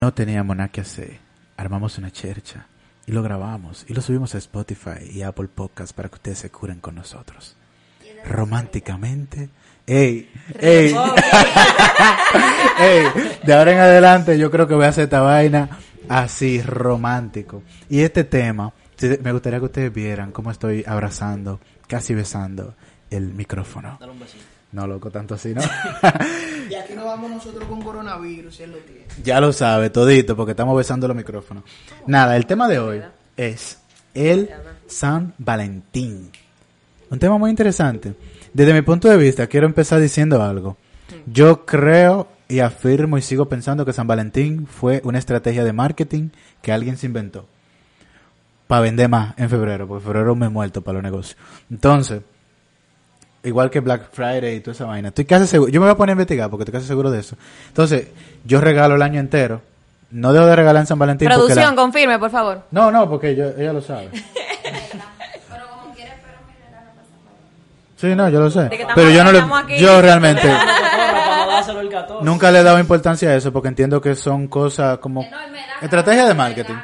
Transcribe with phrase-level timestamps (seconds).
[0.00, 1.18] No teníamos nada que hacer.
[1.56, 2.66] Armamos una chercha
[3.06, 6.50] y lo grabamos y lo subimos a Spotify y Apple Podcast para que ustedes se
[6.50, 7.56] curen con nosotros.
[8.24, 9.48] Románticamente.
[9.86, 10.92] Ey, ey,
[12.80, 13.06] ey,
[13.44, 17.62] de ahora en adelante yo creo que voy a hacer esta vaina así, romántico.
[17.88, 18.72] Y este tema,
[19.22, 22.74] me gustaría que ustedes vieran cómo estoy abrazando, casi besando
[23.10, 23.96] el micrófono.
[24.00, 24.55] Dale un besito.
[24.76, 25.62] No, loco, tanto así, ¿no?
[26.68, 29.06] Y aquí no vamos nosotros con coronavirus, si él lo tiene.
[29.24, 31.64] Ya lo sabe, todito, porque estamos besando los micrófonos.
[32.06, 33.02] Nada, el tema de hoy
[33.38, 33.78] es
[34.12, 34.50] el
[34.86, 36.30] San Valentín.
[37.08, 38.14] Un tema muy interesante.
[38.52, 40.76] Desde mi punto de vista, quiero empezar diciendo algo.
[41.24, 46.28] Yo creo y afirmo y sigo pensando que San Valentín fue una estrategia de marketing
[46.60, 47.46] que alguien se inventó.
[48.66, 51.38] Para vender más en febrero, porque febrero me he muerto para los negocios.
[51.70, 52.20] Entonces,
[53.46, 55.08] igual que Black Friday y toda esa vaina.
[55.08, 57.20] Estoy casi seguro, yo me voy a poner a investigar porque estoy casi seguro de
[57.20, 57.36] eso.
[57.68, 58.08] Entonces,
[58.44, 59.62] yo regalo el año entero.
[60.10, 62.62] No debo de regalar en San Valentín Producción, la- confirme, por favor.
[62.70, 64.10] No, no, porque yo, ella lo sabe.
[67.96, 68.68] Sí, no, yo lo sé.
[68.94, 72.24] Pero yo no le, yo realmente Para no dárselo el 14.
[72.24, 75.26] nunca le he dado importancia a eso porque entiendo que son cosas como
[75.80, 76.74] estrategias de marketing,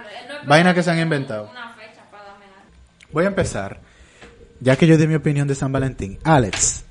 [0.47, 1.51] vainas que se han inventado.
[3.13, 3.79] Voy a empezar,
[4.63, 6.19] ya que yo di mi opinión de San Valentín.
[6.23, 6.85] Alex.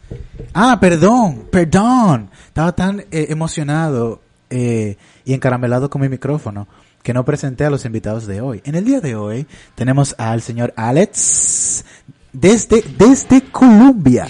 [0.53, 2.29] Ah, perdón, perdón.
[2.47, 6.67] Estaba tan eh, emocionado eh, y encaramelado con mi micrófono
[7.01, 8.61] que no presenté a los invitados de hoy.
[8.65, 11.85] En el día de hoy tenemos al señor Alex
[12.33, 14.27] desde, desde Colombia.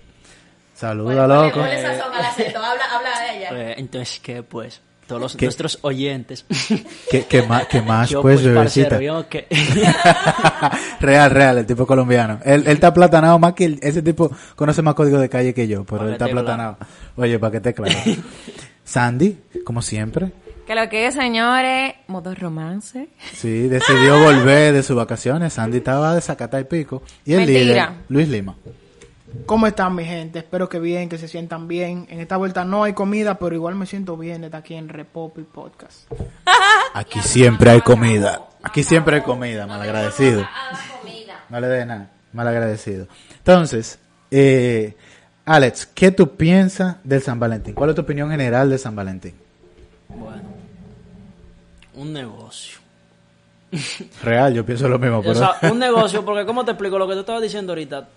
[0.74, 1.60] Saluda, loco.
[1.60, 3.48] Habla, habla de ella.
[3.50, 4.80] Eh, entonces, ¿qué pues?
[5.08, 5.46] Todos los, ¿Qué?
[5.46, 6.44] nuestros oyentes.
[7.10, 9.00] ¿Qué, qué más, qué más Yo, pues, parcero, bebecita?
[9.02, 9.46] yo que...
[11.00, 12.38] real, real, el tipo colombiano.
[12.44, 15.66] Él, él está platanado más que el- ese tipo conoce más código de calle que
[15.66, 16.76] yo, pero él está platanado.
[17.16, 17.94] Oye, para que esté claro.
[18.84, 20.30] Sandy, como siempre,
[20.66, 23.08] Que lo que es, señores, modo romance.
[23.34, 25.52] sí, decidió volver de sus vacaciones.
[25.54, 27.02] Sandy estaba de sacata y pico.
[27.24, 27.60] Y el Mentira.
[27.64, 28.54] líder, Luis Lima.
[29.46, 30.40] ¿Cómo están mi gente?
[30.40, 32.06] Espero que bien, que se sientan bien.
[32.10, 35.38] En esta vuelta no hay comida, pero igual me siento bien desde aquí en Repop
[35.38, 36.10] y Podcast.
[36.94, 38.48] Aquí siempre hay comida.
[38.62, 40.46] Aquí siempre hay comida, malagradecido.
[41.48, 43.06] No le dé nada, malagradecido.
[43.38, 43.98] Entonces,
[44.30, 44.96] eh,
[45.44, 47.74] Alex, ¿qué tú piensas del San Valentín?
[47.74, 49.34] ¿Cuál es tu opinión general de San Valentín?
[50.08, 50.42] Bueno,
[51.94, 52.78] un negocio.
[54.22, 57.14] Real, yo pienso lo mismo, O sea, un negocio, porque como te explico lo que
[57.14, 58.08] tú estabas diciendo ahorita,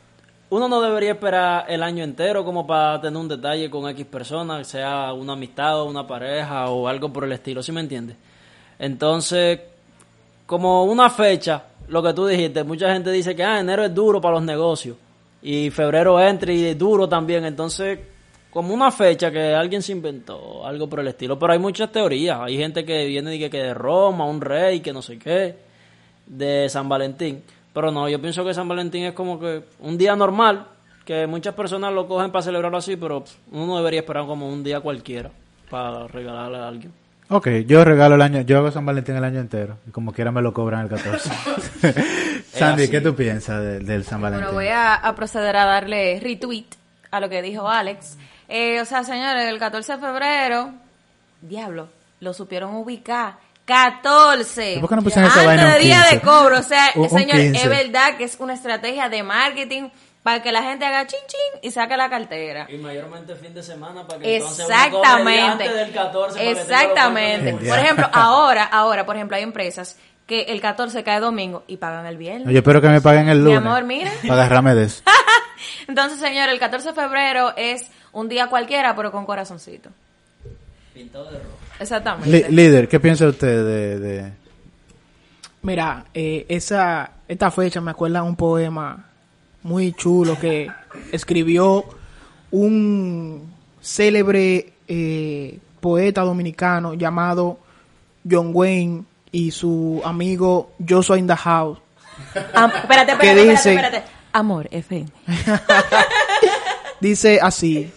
[0.51, 4.61] uno no debería esperar el año entero como para tener un detalle con X persona,
[4.65, 8.17] sea una amistad o una pareja o algo por el estilo, ¿sí me entiendes?
[8.77, 9.61] Entonces,
[10.45, 14.19] como una fecha, lo que tú dijiste, mucha gente dice que ah, enero es duro
[14.19, 14.97] para los negocios
[15.41, 17.99] y febrero entra y es duro también, entonces
[18.49, 22.41] como una fecha que alguien se inventó, algo por el estilo, pero hay muchas teorías,
[22.41, 25.55] hay gente que viene y que, que de Roma, un rey, que no sé qué,
[26.25, 27.41] de San Valentín,
[27.73, 30.67] pero no, yo pienso que San Valentín es como que un día normal,
[31.05, 34.63] que muchas personas lo cogen para celebrarlo así, pero uno no debería esperar como un
[34.63, 35.31] día cualquiera
[35.69, 36.93] para regalarle a alguien.
[37.29, 40.31] Ok, yo regalo el año, yo hago San Valentín el año entero, y como quiera
[40.31, 41.29] me lo cobran el 14.
[42.51, 42.89] Sandy.
[42.89, 44.45] ¿qué tú piensas de- del San Valentín?
[44.45, 46.65] Bueno, voy a, a proceder a darle retweet
[47.09, 48.17] a lo que dijo Alex.
[48.49, 50.71] Eh, o sea, señores, el 14 de febrero,
[51.41, 51.87] diablo,
[52.19, 53.35] lo supieron ubicar.
[53.65, 54.73] 14.
[54.75, 56.15] ¿Y por qué no pusieron esa Antes vaina un de día 15?
[56.15, 56.59] de cobro.
[56.59, 57.61] O sea, Un- señor, 15.
[57.63, 59.89] es verdad que es una estrategia de marketing
[60.23, 62.67] para que la gente haga chin chin y saque la cartera.
[62.69, 65.51] Y mayormente fin de semana para que entonces uno cobre Exactamente.
[65.63, 67.53] antes del 14 para que tenga Exactamente.
[67.69, 69.97] Por ejemplo, ahora, ahora, por ejemplo, hay empresas
[70.27, 72.47] que el 14 cae domingo y pagan el viernes.
[72.51, 73.57] Yo espero que me paguen el Mi lunes.
[73.65, 74.11] amor, mira.
[74.27, 75.01] Para agarrarme de eso.
[75.87, 79.89] Entonces, señor, el 14 de febrero es un día cualquiera, pero con corazoncito.
[80.93, 81.57] Pintado de rojo.
[81.79, 82.29] Exactamente.
[82.49, 84.31] Li- líder, ¿qué piensa usted de, de-
[85.63, 89.05] Mira, eh, esa, esta fecha me acuerda un poema
[89.63, 90.67] muy chulo que
[91.11, 91.85] escribió
[92.51, 93.51] un
[93.81, 97.59] célebre eh, poeta dominicano llamado
[98.29, 101.77] John Wayne y su amigo Yo Soy in the House.
[102.53, 103.69] Am- espérate, espérate, ¿Qué espérate, dice?
[103.73, 104.03] espérate.
[104.33, 105.07] Amor, FM.
[106.99, 107.91] Dice así,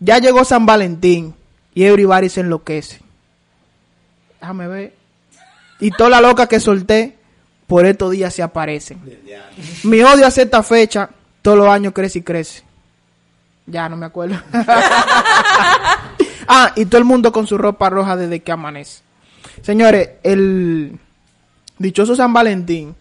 [0.00, 1.34] ya llegó San Valentín
[1.74, 3.00] y everybody se enloquece.
[4.40, 4.94] déjame ver.
[5.80, 7.16] Y toda la loca que solté,
[7.66, 9.00] por estos días se aparecen.
[9.84, 11.08] Mi odio hacia esta fecha,
[11.40, 12.62] todos los años crece y crece.
[13.66, 14.40] Ya no me acuerdo.
[16.48, 19.02] ah, y todo el mundo con su ropa roja desde que amanece.
[19.62, 20.98] Señores, el
[21.78, 22.94] dichoso San Valentín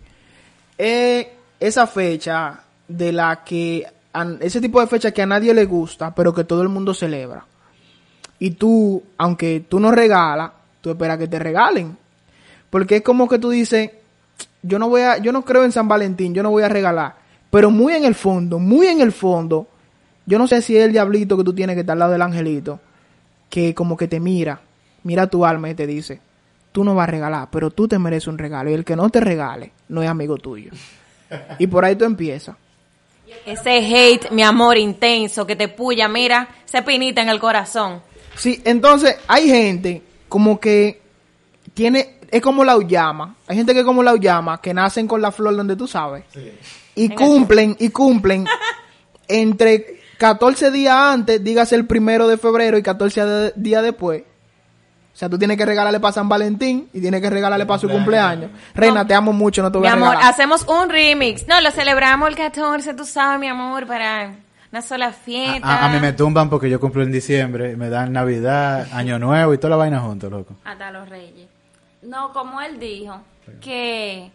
[0.78, 1.28] es
[1.60, 3.86] esa fecha de la que
[4.40, 7.46] ese tipo de fecha que a nadie le gusta, pero que todo el mundo celebra.
[8.42, 10.50] Y tú, aunque tú no regalas,
[10.82, 11.96] tú esperas que te regalen.
[12.72, 13.92] Porque es como que tú dices,
[14.64, 17.18] yo no voy a, yo no creo en San Valentín, yo no voy a regalar.
[17.52, 19.68] Pero muy en el fondo, muy en el fondo,
[20.26, 22.24] yo no sé si es el diablito que tú tienes que estar al lado del
[22.24, 22.80] angelito,
[23.48, 24.60] que como que te mira,
[25.04, 26.20] mira tu alma y te dice,
[26.72, 28.72] tú no vas a regalar, pero tú te mereces un regalo.
[28.72, 30.72] Y el que no te regale, no es amigo tuyo.
[31.60, 32.56] Y por ahí tú empiezas.
[33.46, 38.02] Ese hate, mi amor intenso, que te puya, mira, se pinita en el corazón.
[38.36, 41.02] Sí, entonces hay gente como que
[41.74, 43.36] tiene, es como la uyama.
[43.48, 46.24] Hay gente que es como la uyama, que nacen con la flor donde tú sabes.
[46.96, 48.46] Y cumplen, y cumplen
[49.28, 54.24] entre 14 días antes, dígase el primero de febrero y 14 de- días después.
[55.14, 57.90] O sea, tú tienes que regalarle para San Valentín y tienes que regalarle para su
[57.90, 58.50] cumpleaños.
[58.74, 60.30] Reina, te amo mucho, no te voy Mi a amor, regalar.
[60.34, 61.48] hacemos un remix.
[61.48, 64.36] No, lo celebramos el 14, tú sabes, mi amor, para
[64.72, 65.68] una sola A, fiesta.
[65.68, 69.54] a- a mí me tumban porque yo cumplo en diciembre, me dan Navidad, Año Nuevo
[69.54, 70.56] y toda la vaina juntos, loco.
[70.64, 71.48] Hasta los reyes.
[72.02, 73.22] No, como él dijo,
[73.60, 74.32] que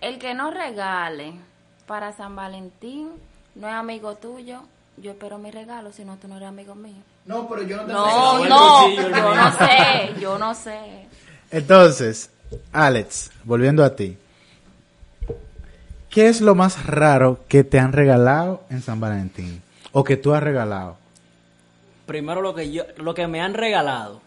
[0.00, 1.32] el que no regale
[1.86, 3.10] para San Valentín
[3.54, 4.62] no es amigo tuyo.
[4.98, 6.96] Yo espero mi regalo, si no, tú no eres amigo mío.
[7.26, 11.06] No, pero yo no te No, no, yo no sé, yo no sé.
[11.50, 12.30] Entonces,
[12.72, 14.16] Alex, volviendo a ti.
[16.10, 19.62] ¿Qué es lo más raro que te han regalado en San Valentín?
[19.98, 20.98] O que tú has regalado.
[22.04, 24.20] Primero lo que yo, lo que me han regalado.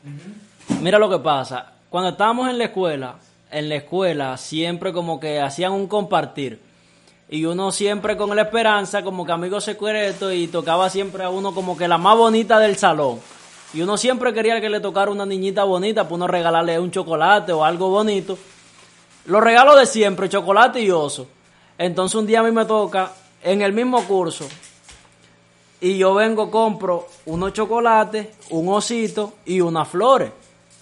[0.82, 1.74] Mira lo que pasa.
[1.92, 3.18] Cuando estábamos en la escuela,
[3.52, 6.60] en la escuela siempre como que hacían un compartir.
[7.30, 11.54] Y uno siempre con la esperanza, como que amigo secreto, y tocaba siempre a uno
[11.54, 13.20] como que la más bonita del salón.
[13.72, 17.52] Y uno siempre quería que le tocara una niñita bonita, para uno regalarle un chocolate
[17.52, 18.40] o algo bonito.
[19.28, 21.28] Los regalos de siempre, chocolate y oso.
[21.78, 23.12] Entonces un día a mí me toca,
[23.44, 24.48] en el mismo curso,
[25.82, 30.32] y yo vengo, compro unos chocolates, un osito y unas flores.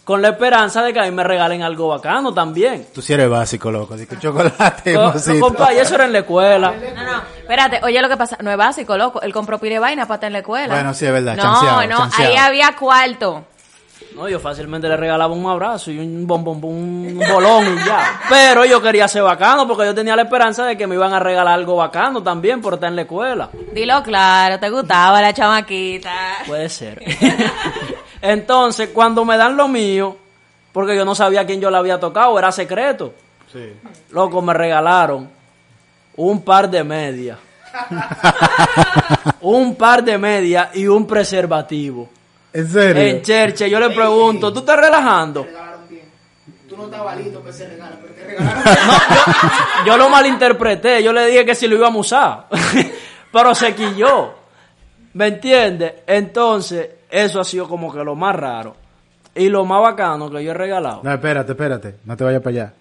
[0.03, 2.87] Con la esperanza de que a mí me regalen algo bacano también.
[2.93, 3.95] Tú sí eres básico, loco.
[3.95, 6.71] Así que chocolate y No, no, compa, y eso era en la escuela.
[6.95, 10.05] No, no, espérate, oye lo que pasa, no es básico, loco, él compró pile vaina
[10.07, 10.73] para estar en la escuela.
[10.73, 12.31] Bueno, sí, es verdad, No, chanceado, no, chanceado.
[12.31, 13.43] ahí había cuarto.
[14.17, 18.19] No, yo fácilmente le regalaba un abrazo y un bombón, un bolón y ya.
[18.27, 21.19] Pero yo quería ser bacano porque yo tenía la esperanza de que me iban a
[21.19, 23.49] regalar algo bacano también por estar en la escuela.
[23.71, 26.37] Dilo claro, te gustaba la chamaquita.
[26.47, 26.99] Puede ser.
[28.21, 30.17] Entonces, cuando me dan lo mío,
[30.71, 33.13] porque yo no sabía a quién yo le había tocado, era secreto.
[34.09, 35.29] Loco, me regalaron
[36.15, 37.37] un par de medias.
[39.41, 42.09] un par de medias y un preservativo.
[42.53, 43.01] ¿En serio?
[43.03, 45.45] En Cherche, yo le pregunto, ¿tú estás relajando?
[46.67, 48.63] Tú no estabas listo para ese regalo, pero te regalaron.
[49.85, 52.85] Yo lo malinterpreté, yo le dije que si lo íbamos a usar.
[53.31, 54.33] Pero se quilló.
[55.13, 55.93] ¿Me entiendes?
[56.07, 58.75] Entonces, eso ha sido como que lo más raro.
[59.35, 61.01] Y lo más bacano que yo he regalado.
[61.03, 61.95] No, espérate, espérate.
[62.05, 62.73] No te vayas para allá.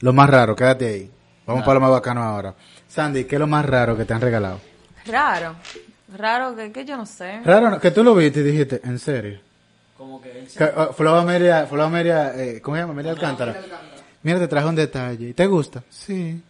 [0.00, 1.10] Lo más raro, quédate ahí.
[1.46, 2.54] Vamos para lo más bacano ahora.
[2.88, 4.60] Sandy, ¿qué es lo más raro que te han regalado?
[5.06, 5.54] Raro,
[6.16, 7.40] raro, que, que yo no sé.
[7.44, 7.80] Raro, ¿no?
[7.80, 9.40] que tú lo viste y dijiste, ¿en serio?
[9.96, 12.92] Como que Que, uh, Flor eh, ¿cómo se llama?
[12.94, 13.56] Meria Alcántara.
[14.22, 15.34] Mira, te traje un detalle.
[15.34, 15.82] ¿Te gusta?
[15.90, 16.42] Sí.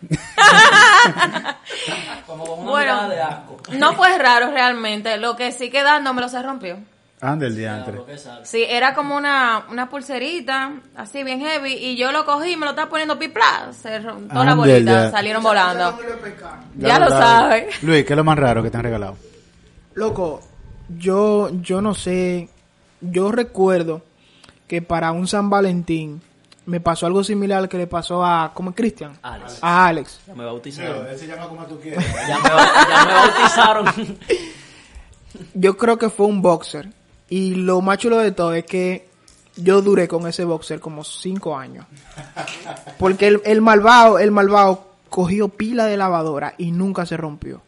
[2.26, 2.92] como con una Bueno.
[2.94, 3.56] mirada de asco.
[3.72, 6.78] No fue raro realmente, lo que sí que dándomelo se rompió.
[7.20, 7.98] Anda el diantre.
[8.44, 12.64] Sí, era como una, una pulserita, así bien heavy, y yo lo cogí y me
[12.64, 13.70] lo estaba poniendo pipla.
[13.72, 15.10] Se rom- todas las Ande, bolitas ya.
[15.10, 15.98] salieron volando.
[16.76, 17.82] Ya lo sabes.
[17.82, 19.16] Luis, ¿qué es lo más raro que te han regalado?
[19.94, 20.40] Loco,
[20.96, 22.48] yo, yo no sé.
[23.00, 24.02] Yo recuerdo
[24.66, 26.20] que para un San Valentín
[26.66, 29.12] me pasó algo similar al que le pasó a, ¿cómo es Cristian?
[29.22, 29.58] Alex.
[29.62, 30.20] A Alex.
[30.26, 31.06] Ya me bautizaron.
[31.18, 32.04] se llama como tú quieras.
[32.28, 34.18] Ya me, ya me bautizaron.
[35.54, 36.88] Yo creo que fue un boxer.
[37.28, 39.08] Y lo más chulo de todo es que
[39.56, 41.86] yo duré con ese boxer como cinco años.
[42.98, 47.62] Porque el, el malvado, el malvado cogió pila de lavadora y nunca se rompió.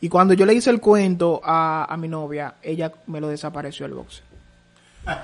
[0.00, 3.86] Y cuando yo le hice el cuento a, a mi novia, ella me lo desapareció
[3.86, 4.24] el boxer.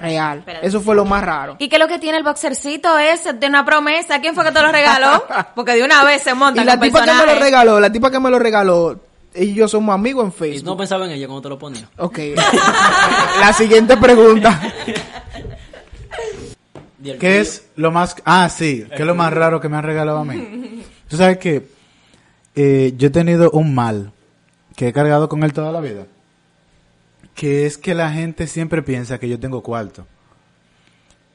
[0.01, 0.39] Real.
[0.39, 0.67] Espérate.
[0.67, 1.57] Eso fue lo más raro.
[1.59, 4.21] ¿Y qué es lo que tiene el boxercito ese de una promesa?
[4.21, 5.25] ¿Quién fue que te lo regaló?
[5.55, 8.11] Porque de una vez se monta Y la tipa que me lo regaló, la tipa
[8.11, 9.01] que me lo regaló,
[9.41, 10.79] y yo somos amigos en Y no Facebook.
[10.79, 11.89] pensaba en ella cuando te lo ponía.
[11.97, 12.19] Ok.
[13.41, 14.61] la siguiente pregunta.
[17.21, 18.17] ¿Qué es lo más...
[18.25, 20.83] Ah, sí, ¿qué es lo más raro que me han regalado a mí?
[21.09, 21.69] Tú sabes que
[22.57, 24.13] eh, yo he tenido un mal
[24.77, 26.07] que he cargado con él toda la vida.
[27.35, 30.07] Que es que la gente siempre piensa que yo tengo cuarto.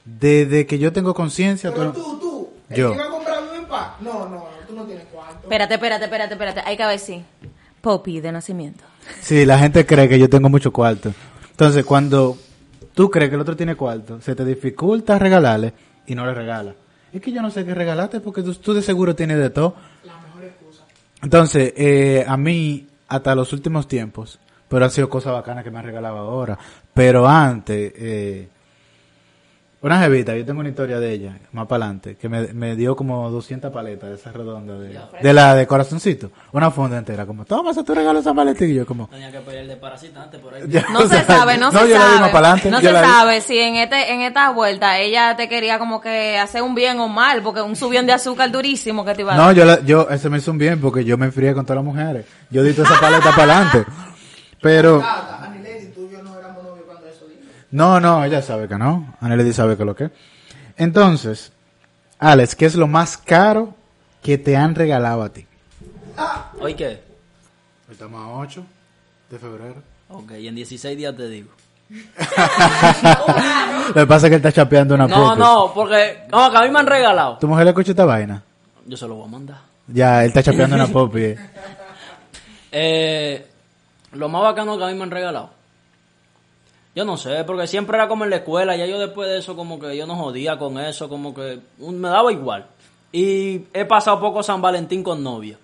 [0.03, 1.73] Desde que yo tengo conciencia...
[1.73, 2.89] Tú, tú, el Yo.
[2.91, 4.03] que iba a comprar un empaque.
[4.03, 5.39] No, no, tú no tienes cuarto.
[5.43, 6.61] Espérate, espérate, espérate, espérate.
[6.65, 7.23] Hay que ver si.
[7.83, 8.85] Poppy de nacimiento.
[9.19, 11.13] Sí, la gente cree que yo tengo mucho cuarto.
[11.51, 12.37] Entonces, cuando
[12.93, 15.73] tú crees que el otro tiene cuarto, se te dificulta regalarle
[16.07, 16.75] y no le regalas.
[17.11, 19.75] Es que yo no sé qué regalarte porque tú, tú de seguro tienes de todo.
[21.21, 25.79] Entonces, eh, a mí, hasta los últimos tiempos, pero han sido cosas bacanas que me
[25.79, 26.57] han regalado ahora.
[26.93, 28.47] Pero antes, eh,
[29.83, 32.95] una jevita, yo tengo una historia de ella, más para adelante, que me, me dio
[32.95, 36.31] como 200 paletas de esas redondas, de, de la de corazoncito.
[36.53, 38.71] Una funda entera, como, toma, ese tu regalo de San Valentín.
[38.71, 40.63] Y yo como, Tenía que de por ahí.
[40.69, 42.19] ya, No se sea, sabe, no, se yo la di sabe.
[42.21, 45.35] más pa'lante, no yo se la di- sabe si en este en esta vuelta ella
[45.35, 49.03] te quería como que hacer un bien o mal, porque un subión de azúcar durísimo
[49.03, 49.55] que te iba a No, dar.
[49.55, 51.85] yo, la, yo, ese me hizo un bien porque yo me enfrié con todas las
[51.85, 52.25] mujeres.
[52.49, 53.91] Yo di toda esa paleta para adelante.
[54.61, 57.41] Pero, Tata, Anilady, tú y yo no éramos novios cuando eso dijo.
[57.73, 59.15] No, no, ella sabe que no.
[59.19, 60.11] Annelady sabe que lo que.
[60.77, 61.51] Entonces,
[62.19, 63.73] Alex, ¿qué es lo más caro
[64.21, 65.47] que te han regalado a ti?
[66.59, 67.01] ¿Hoy qué?
[67.89, 68.63] Estamos a 8
[69.31, 69.81] de febrero.
[70.09, 71.49] Ok, y en 16 días te digo.
[73.87, 76.61] Lo que pasa es que él está chapeando una No, no, porque no, que a
[76.61, 77.39] mí me han regalado.
[77.39, 78.43] ¿Tu mujer le escucha esta vaina?
[78.85, 79.57] Yo se lo voy a mandar.
[79.87, 81.33] Ya, él está chapeando una popi.
[82.75, 83.45] Eh,
[84.13, 85.51] lo más bacano que a mí me han regalado.
[86.95, 88.75] Yo no sé, porque siempre era como en la escuela.
[88.75, 91.99] Ya yo después de eso, como que yo no jodía con eso, como que un-
[91.99, 92.67] me daba igual.
[93.11, 95.57] Y he pasado poco San Valentín con novia.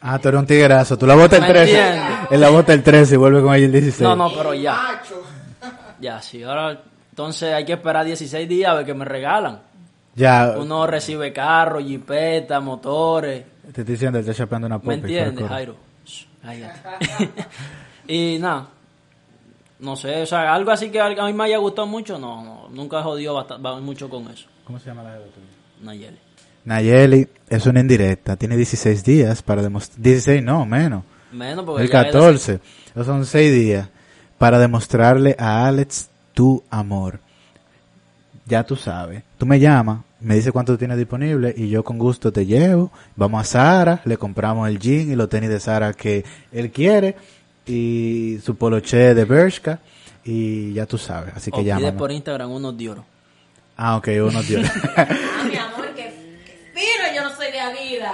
[0.00, 0.98] Ah, tú eres un tiguerazo.
[0.98, 1.78] Tú la botas el ¿Me 13.
[1.88, 2.18] entiendes?
[2.30, 4.00] Él la bota el 13 y vuelve con ella el 16.
[4.02, 5.00] No, no, pero ya.
[6.00, 6.42] Ya, sí.
[6.42, 9.60] Ahora, entonces hay que esperar 16 días a ver que me regalan.
[10.16, 13.44] Ya, Uno recibe carro, jipeta, motores.
[13.62, 14.88] te estoy diciendo, él está chapeando una popi.
[14.88, 15.48] ¿Me entiendes.
[15.48, 15.76] Jairo?
[16.04, 16.26] Shh,
[18.08, 18.68] y nada.
[19.84, 22.68] No sé, o sea, algo así que a mí me haya gustado mucho, no, no
[22.70, 24.46] nunca he jodido bast- ba- mucho con eso.
[24.64, 25.46] ¿Cómo se llama la tuya?
[25.82, 26.16] Nayeli.
[26.64, 31.90] Nayeli es una indirecta, tiene 16 días para demostrar, 16 no, menos, Menos porque el
[31.90, 32.60] ya es- 14,
[32.94, 33.88] esos son 6 días
[34.38, 37.20] para demostrarle a Alex tu amor.
[38.46, 42.32] Ya tú sabes, tú me llamas, me dices cuánto tienes disponible y yo con gusto
[42.32, 46.24] te llevo, vamos a Sara, le compramos el jean y los tenis de Sara que
[46.52, 47.16] él quiere
[47.66, 49.78] y su poloche de Bershka
[50.24, 51.96] y ya tú sabes, así o que pide llama.
[51.98, 53.04] por Instagram unos de oro.
[53.76, 54.60] Ah, ok, uno dio.
[54.96, 55.06] Ah,
[55.48, 56.02] mi amor, que,
[56.44, 58.12] que fino, yo no soy de vida.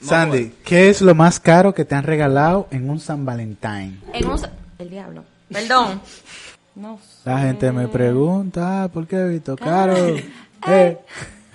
[0.00, 4.00] Sandy, ¿qué es lo más caro que te han regalado en un San Valentín?
[4.12, 4.38] En un...
[4.78, 5.24] El diablo.
[5.50, 6.00] Perdón.
[6.74, 7.30] No sé.
[7.30, 9.94] La gente me pregunta, ah, ¿por qué he visto caro?
[10.68, 10.98] Eh,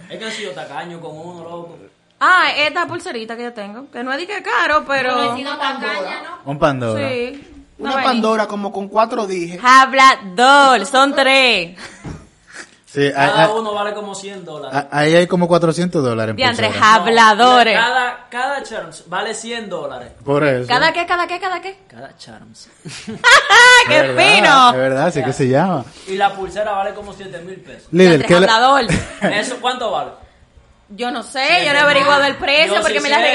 [0.09, 1.77] Es que he sido tacaño con uno, loco.
[2.23, 5.15] Ah, esta pulserita que yo tengo, que no es de que caro, pero...
[5.15, 6.51] No he sido tacaña, ¿no?
[6.51, 7.09] un Pandora.
[7.09, 7.47] Sí.
[7.79, 9.59] Una No, Pandora como con cuatro dije.
[9.63, 11.75] Hablador, son tres.
[12.85, 14.77] Sí, hay- Cada hay- uno vale como 100 dólares.
[14.91, 16.93] a- ahí hay como 400 dólares en Diantre, pulsera.
[16.95, 17.79] habladores.
[17.79, 20.11] Cada, cada charms vale 100 dólares.
[20.25, 20.67] Por eso.
[20.67, 21.79] ¿Cada qué, cada qué, cada qué?
[21.87, 22.67] Cada charms.
[23.23, 24.73] ¡Ah, qué Es verdad, fino!
[24.73, 25.85] Verdad, así que se llama.
[26.05, 27.87] y la pulsera vale como 7 mil pesos.
[27.91, 28.85] Líder, Diantre, ¿qué le- hablador.
[29.33, 30.11] ¿Eso cuánto vale?
[30.93, 33.21] Yo no sé, yo no he averiguado el precio Yo porque sí me la sé.
[33.23, 33.33] Yo sí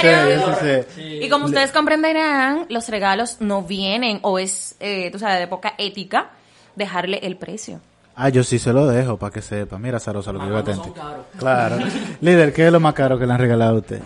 [0.00, 0.40] sé, regalaron.
[0.40, 0.86] yo sí sé.
[0.94, 1.18] Sí.
[1.24, 5.74] Y como ustedes comprenderán, los regalos no vienen o es, eh, tú sabes, de poca
[5.78, 6.30] ética
[6.76, 7.80] dejarle el precio.
[8.14, 9.78] Ah, yo sí se lo dejo para que sepa.
[9.78, 11.00] Mira, Zarosa, lo que iba a no son atenti.
[11.00, 11.26] caros.
[11.38, 11.76] Claro.
[12.20, 14.02] Líder, ¿qué es lo más caro que le han regalado a usted?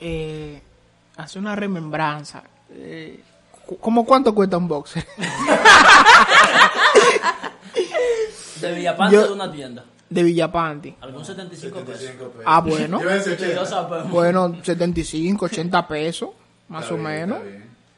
[0.00, 0.62] Eh,
[1.16, 2.42] hace una remembranza.
[2.72, 3.20] Eh,
[3.80, 5.04] ¿Cómo cuánto cuesta un boxer?
[8.60, 9.84] De Villapante Yo- de una tienda.
[10.12, 10.94] De Villapanti.
[11.00, 12.10] Algún 75 pesos.
[12.44, 13.00] Ah, bueno.
[14.10, 16.30] Bueno, 75, 80 pesos,
[16.68, 17.38] más o menos.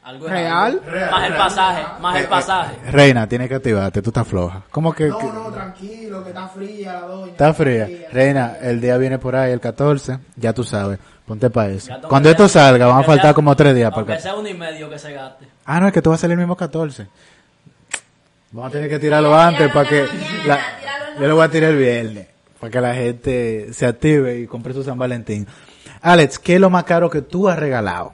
[0.03, 0.53] Algo Real.
[0.53, 0.81] algo.
[1.11, 2.75] Más el pasaje, más el pasaje.
[2.91, 4.61] Reina, tienes que activarte, tú estás floja.
[4.69, 7.31] ¿Cómo que, que- no, tranquilo, que está fría la doña.
[7.31, 7.89] está fría?
[8.11, 11.91] Reina, el día viene por ahí, el 14, ya tú sabes, ponte para eso.
[12.07, 14.19] Cuando que esto sea- salga, van a faltar sea- como tres días para Aunque el
[14.21, 15.47] sea uno y medio que se gaste.
[15.65, 17.07] Ah, no, es que tú vas a salir el mismo 14.
[18.51, 20.05] Vamos a tener que tirarlo antes para que...
[20.45, 20.59] la-
[21.19, 22.27] yo lo voy a tirar el viernes,
[22.59, 25.47] para que la gente se active y compre su San Valentín.
[26.01, 28.13] Alex, ¿qué es lo más caro que tú has regalado?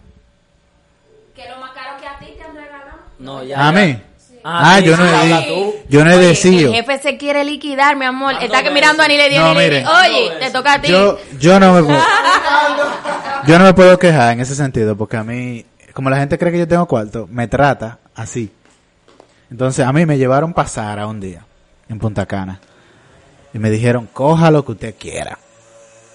[1.36, 2.98] ¿Qué es lo más caro que a ti te han regalado?
[3.20, 3.68] No, ya.
[3.68, 3.80] ¿A ya.
[3.80, 4.02] mí?
[4.44, 5.76] Ah, Ah, sí, yo no sí, he tú.
[5.90, 6.70] Yo no he decidido.
[6.70, 8.36] El jefe se quiere liquidar, mi amor.
[8.42, 9.06] Está que mirando a.
[9.06, 9.86] Anile y No, mire.
[9.86, 10.88] Oye, te toca a ti.
[10.88, 12.00] Yo, yo no me puedo,
[13.46, 16.52] yo no me puedo quejar en ese sentido porque a mí, como la gente cree
[16.52, 18.52] que yo tengo cuarto, me trata así.
[19.52, 21.46] Entonces a mí me llevaron pasar a un día
[21.90, 22.62] en Punta Cana
[23.54, 25.38] Y me dijeron, coja lo que usted quiera.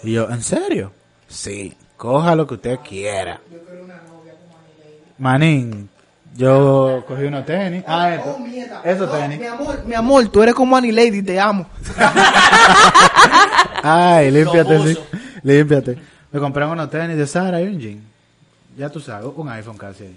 [0.02, 0.92] Y yo, ¿en serio?
[1.28, 3.40] Sí, coja lo que usted quiera.
[5.18, 5.88] Manín,
[6.36, 7.82] yo cogí unos tenis.
[7.86, 8.38] Ah, esto.
[8.84, 9.38] Esos tenis.
[9.38, 11.66] Mi amor, mi amor, tú eres como Annie Lady, te amo.
[13.82, 14.98] Ay, límpiate, sí.
[15.42, 15.98] Límpiate.
[16.30, 18.02] Me compré unos tenis de Sara y un jean.
[18.76, 20.16] Ya tú sabes, un iPhone casi ahí.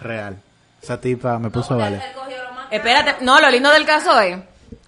[0.00, 0.36] Real.
[0.82, 2.02] Esa tipa me puso a valer.
[2.70, 4.36] Espérate, no, lo lindo del caso es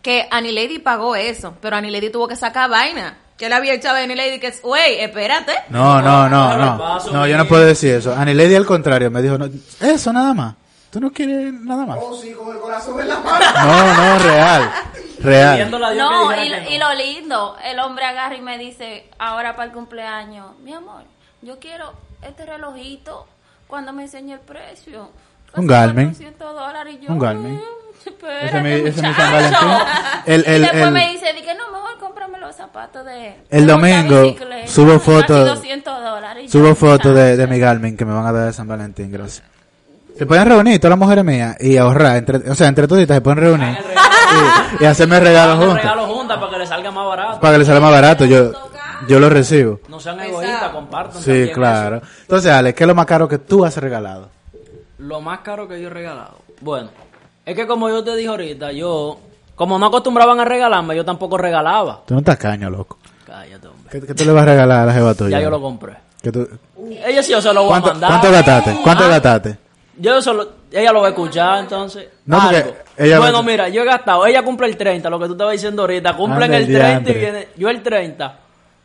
[0.06, 3.18] que Annie Lady pagó eso, pero Annie Lady tuvo que sacar vaina.
[3.36, 5.52] Que le había echado a Annie Lady que, wey, espérate.
[5.68, 7.00] No, no, no, no.
[7.10, 8.14] No, yo no puedo decir eso.
[8.14, 9.48] Annie Lady al contrario me dijo, no,
[9.80, 10.54] eso nada más.
[10.90, 11.98] ¿Tú no quieres nada más?
[12.00, 13.44] Oh, sí, con el corazón en la mano.
[13.66, 14.70] No, no, real.
[15.18, 15.70] Real.
[15.72, 20.72] No, y, lo lindo, el hombre agarra y me dice, ahora para el cumpleaños, mi
[20.72, 21.02] amor,
[21.42, 23.26] yo quiero este relojito
[23.66, 25.10] cuando me enseñe el precio.
[25.56, 26.10] Un Garmin.
[26.10, 27.60] 400 dólares y yo, Un Garmin.
[28.04, 29.22] "Mm, espérate, Ese es mi, ese es mi muchacho".
[29.22, 29.68] San Valentín.
[30.26, 33.36] El, y el, después el- me dice, dije, no, mejor cómprame los zapatos de...
[33.50, 36.44] El de domingo bicicleta, subo fotos- 200 dólares.
[36.44, 39.10] y Subo fotos de, de mi Garmin que me van a dar de San Valentín,
[39.10, 39.46] gracias.
[40.18, 43.20] Se pueden reunir todas las mujeres mías y ahorrar, entre, o sea, entre toditas se
[43.20, 43.76] pueden reunir
[44.80, 45.82] y, y hacerme regalos el juntos.
[45.82, 47.40] regalo juntas para que le salga más barato.
[47.40, 48.50] Para que les salga más barato, yo,
[49.08, 49.80] yo lo recibo.
[49.88, 51.20] No sean egoístas, compartan.
[51.22, 51.96] Sí, claro.
[51.98, 52.06] eso.
[52.22, 54.30] Entonces, Ale, ¿qué es lo más caro que tú has regalado?
[54.98, 56.38] Lo más caro que yo he regalado.
[56.62, 56.88] Bueno,
[57.46, 59.18] es que como yo te dije ahorita, yo,
[59.54, 62.02] como no acostumbraban a regalarme, yo tampoco regalaba.
[62.06, 62.98] Tú no estás caño, loco.
[63.24, 63.90] Cállate, hombre.
[63.90, 65.38] ¿Qué, qué tú le vas a regalar a la jeva tuya?
[65.38, 65.94] Ya yo lo compré.
[66.22, 66.48] ¿Qué tú-
[67.04, 68.10] Ella sí yo se lo voy a ¿Cuánto, mandar.
[68.10, 68.76] ¿Cuánto gastaste?
[68.82, 69.58] ¿Cuánto Ah, gastaste?
[69.98, 72.08] Yo solo, ella lo va a escuchar, entonces.
[72.26, 72.74] No, porque algo.
[72.98, 75.82] ella bueno, mira, yo he gastado, ella cumple el 30, lo que tú estabas diciendo
[75.82, 78.38] ahorita, cumplen el el 30 y viene, yo el 30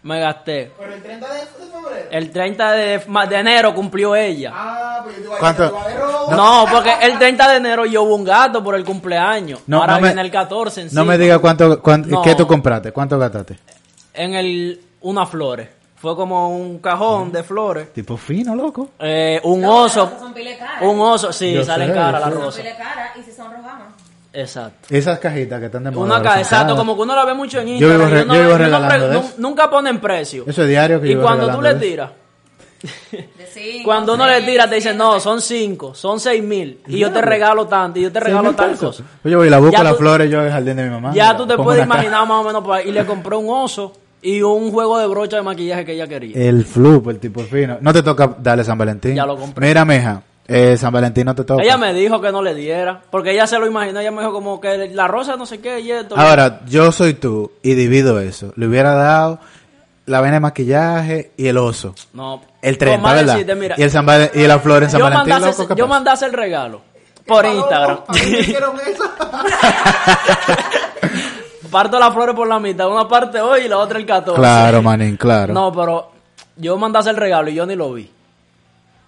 [0.03, 0.71] me gasté.
[0.79, 2.07] Pero el 30 de, febrero.
[2.11, 2.97] El 30 de,
[3.29, 4.51] de enero cumplió ella.
[4.53, 6.35] Ah, yo.
[6.35, 9.59] No, porque el 30 de enero yo hubo un gato por el cumpleaños.
[9.67, 11.03] No, Ahora no me- viene el 14 No encima.
[11.05, 12.21] me digas cuánto, cuánto No.
[12.21, 13.57] qué tú compraste, cuánto gastaste.
[14.13, 15.69] En el, unas flores.
[15.95, 17.93] Fue como un cajón de flores.
[17.93, 18.89] Tipo fino, loco.
[18.99, 20.11] Eh, un oso.
[20.19, 20.81] Son pile caras.
[20.81, 22.37] Un oso, sí, Yo salen sé, cara yo la sé.
[22.39, 22.57] rosa.
[22.61, 23.73] Pile caras y si son rojas.
[24.33, 24.87] Exacto.
[24.89, 26.05] Esas cajitas que están de moda.
[26.05, 28.27] Una caja, exacto, como que uno la ve mucho en Yo vivo Instagram.
[28.27, 29.33] yo vivo y uno regalando pre- de nu- eso.
[29.37, 30.43] Nunca ponen precio.
[30.47, 32.09] Eso es diario que Y yo cuando tú le tiras,
[32.81, 36.79] cinco, cuando uno le tira, te dicen, siete, no, son cinco, son seis mil.
[36.87, 39.03] Y yo te regalo tanto, y yo te ¿Seis regalo tal cosa.
[39.23, 40.89] Oye, voy y la busco Ya las tú- flores yo en el jardín de mi
[40.89, 41.11] mamá.
[41.13, 41.99] Ya tú te puedes caja.
[41.99, 42.85] imaginar más o menos.
[42.85, 46.35] Y le compré un oso y un juego de brocha de maquillaje que ella quería.
[46.37, 47.77] El flup, el tipo fino.
[47.81, 49.15] No te toca darle San Valentín.
[49.15, 49.67] Ya lo compré.
[49.67, 51.63] Mira, meja, eh, San Valentín no te toca.
[51.63, 54.33] Ella me dijo que no le diera, porque ella se lo imaginó, ella me dijo
[54.33, 56.15] como que la rosa no sé qué y esto.
[56.17, 58.53] Ahora, yo soy tú y divido eso.
[58.55, 59.39] Le hubiera dado
[60.05, 61.93] la vaina de maquillaje y el oso.
[62.13, 63.33] no, El 30, Tomás ¿verdad?
[63.33, 65.39] decirte, mira, y, el San Val- y la flor en San yo Valentín, mandé, a
[65.49, 66.81] loco, hacer, ¿qué yo hacer el regalo
[67.27, 67.99] por Instagram.
[68.15, 69.03] Hicieron eso.
[71.71, 74.37] Parto las flores por la mitad, una parte hoy y la otra el 14.
[74.39, 75.53] Claro, manín, claro.
[75.53, 76.11] No, pero
[76.57, 78.11] yo hacer el regalo y yo ni lo vi.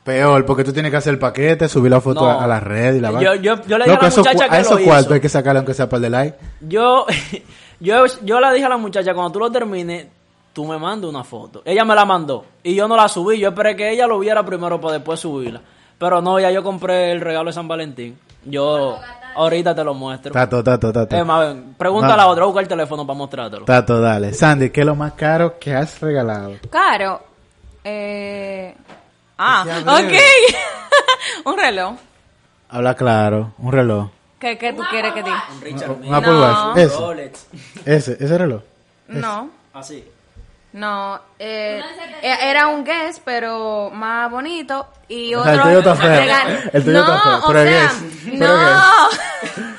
[0.03, 2.29] Peor, porque tú tienes que hacer el paquete, subir la foto No.
[2.29, 3.35] a, a la red y la Yo- vaina.
[3.35, 4.87] yo- yo le dije a la muchacha que a esos lo hizo.
[4.89, 6.37] cuartos hay que sacarle aunque sea para el de like.
[6.61, 7.05] Yo,
[7.79, 10.07] yo, yo le dije a la muchacha, cuando tú lo termines,
[10.53, 11.61] tú me mandas una foto.
[11.65, 13.39] Ella me la mandó y yo no la subí.
[13.39, 15.61] Yo esperé que ella lo viera primero para después subirla.
[15.97, 18.17] Pero no, ya yo compré el regalo de San Valentín.
[18.45, 18.97] Yo
[19.35, 20.31] ahorita te lo muestro.
[20.31, 21.15] Tato, tato, tato.
[21.15, 23.65] Eh, más bien, pregunta a la otra, busca el teléfono para mostrártelo.
[23.65, 24.33] Tato, dale.
[24.33, 26.53] Sandy, ¿qué es lo más caro que has regalado?
[26.69, 27.21] Caro.
[27.83, 28.75] Eh...
[29.37, 30.13] Ah, ok.
[31.45, 31.95] un reloj.
[32.69, 34.09] Habla claro, un reloj.
[34.39, 35.43] ¿Qué, qué tú quieres que diga?
[35.61, 36.41] Richard Un Mille, Apple No.
[36.41, 36.77] Watch.
[36.77, 37.47] Ese, Rolex.
[37.85, 38.61] ese, ese reloj.
[39.07, 39.49] No.
[39.73, 40.03] Así.
[40.73, 41.81] No, eh,
[42.23, 44.87] eh, era un guess, pero más bonito.
[45.07, 45.53] Y O otro.
[45.53, 46.09] sea, el tuyo está feo.
[46.21, 48.03] regal- El tuyo no, está feo, o sea, guess.
[48.39, 48.83] Pero no.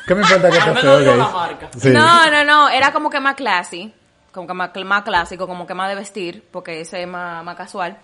[0.06, 1.70] ¿Qué me importa que Al esté menos feo.
[1.80, 1.90] Sí.
[1.90, 3.92] No, no, no, era como que más classy,
[4.32, 7.56] como que más, más clásico, como que más de vestir, porque ese es más, más
[7.56, 7.96] casual.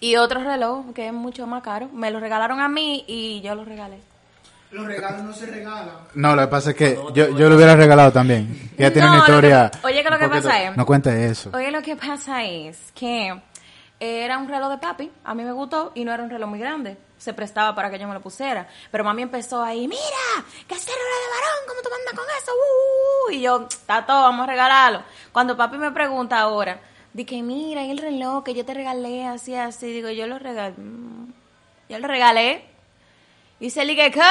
[0.00, 3.54] Y otro reloj que es mucho más caro, me lo regalaron a mí y yo
[3.54, 3.98] lo regalé.
[4.72, 5.94] Los regalos no se regalan.
[6.14, 8.70] No, lo que pasa es que yo, yo lo hubiera regalado también.
[8.78, 9.70] Ella tiene No, una lo que- historia.
[9.84, 11.50] oye, que lo que pasa es- No cuente eso.
[11.52, 13.38] Oye, lo que pasa es que
[14.00, 16.58] era un reloj de papi, a mí me gustó y no era un reloj muy
[16.58, 16.96] grande.
[17.18, 18.66] Se prestaba para que yo me lo pusiera.
[18.90, 20.00] Pero mami empezó ahí, mira,
[20.66, 22.52] que ese reloj de varón, ¿cómo tú mandas con eso?
[22.52, 23.30] Uh, uh, uh".
[23.32, 25.02] Y yo, está todo, vamos a regalarlo.
[25.32, 26.80] Cuando papi me pregunta ahora,
[27.12, 30.74] dije, mira, y el reloj que yo te regalé, así, así, digo, yo lo regalé.
[30.78, 31.32] mm,
[31.90, 32.71] Yo lo regalé.
[33.62, 34.24] Y se le dije, ¿cómo?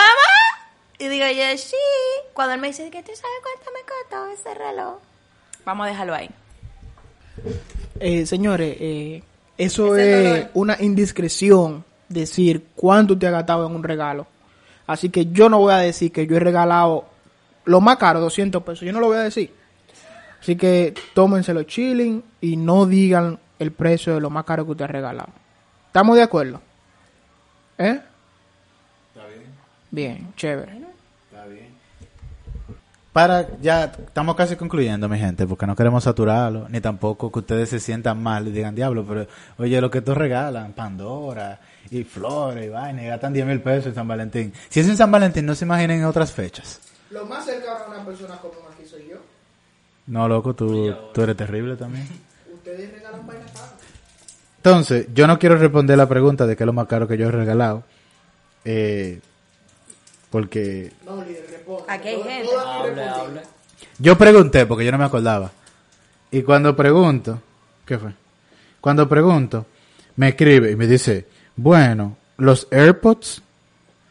[1.00, 1.78] Y digo yo, sí.
[2.34, 4.98] Cuando él me dice, que tú sabes cuánto me costó ese reloj?
[5.64, 6.30] Vamos a dejarlo ahí.
[8.02, 9.24] Eh, señores, eh,
[9.58, 10.50] eso Ese es dolor.
[10.54, 14.28] una indiscreción decir cuánto te ha gastado en un regalo.
[14.86, 17.06] Así que yo no voy a decir que yo he regalado
[17.64, 18.82] lo más caro, 200 pesos.
[18.82, 19.56] Yo no lo voy a decir.
[20.42, 24.84] Así que tómenselo chilling y no digan el precio de lo más caro que usted
[24.84, 25.30] ha regalado.
[25.88, 26.60] ¿Estamos de acuerdo?
[27.78, 28.02] ¿Eh?
[29.92, 30.18] Está bien.
[30.18, 30.92] Bien, chévere.
[33.14, 37.68] Para, ya estamos casi concluyendo, mi gente, porque no queremos saturarlo, ni tampoco que ustedes
[37.68, 39.28] se sientan mal y digan, diablo, pero
[39.58, 43.88] oye, lo que estos regalan, Pandora y flores y vaina, y gastan 10 mil pesos
[43.88, 44.54] en San Valentín.
[44.70, 46.80] Si es en San Valentín, no se imaginen en otras fechas.
[47.10, 49.18] Lo más cercano a una persona común aquí soy yo.
[50.08, 52.08] No, loco, tú, tú eres terrible también.
[52.54, 53.74] Ustedes regalan vainas caras.
[54.56, 57.28] Entonces, yo no quiero responder la pregunta de qué es lo más caro que yo
[57.28, 57.84] he regalado,
[58.64, 59.20] eh,
[60.32, 61.84] porque No, líder, responde.
[61.88, 62.50] Aquí hay gente.
[62.52, 63.02] respondí.
[63.02, 63.42] hable.
[64.00, 65.52] Yo pregunté porque yo no me acordaba.
[66.32, 67.40] Y cuando pregunto,
[67.86, 68.14] ¿qué fue?
[68.80, 69.66] Cuando pregunto,
[70.16, 73.42] me escribe y me dice, bueno, los AirPods,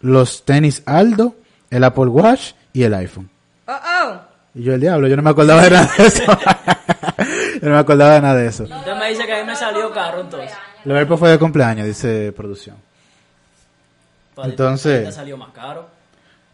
[0.03, 1.35] los tenis Aldo,
[1.71, 3.29] el Apple Watch y el iPhone.
[3.67, 4.21] Oh, oh.
[4.55, 6.23] Y yo el diablo, yo no me acordaba de nada de eso.
[7.63, 8.65] yo no me acordaba de nada de eso.
[8.65, 10.53] Usted me dice que a mí me salió caro entonces.
[10.85, 12.77] Los AirPods fue de cumpleaños, dice producción.
[14.43, 15.89] Entonces- salió más caro.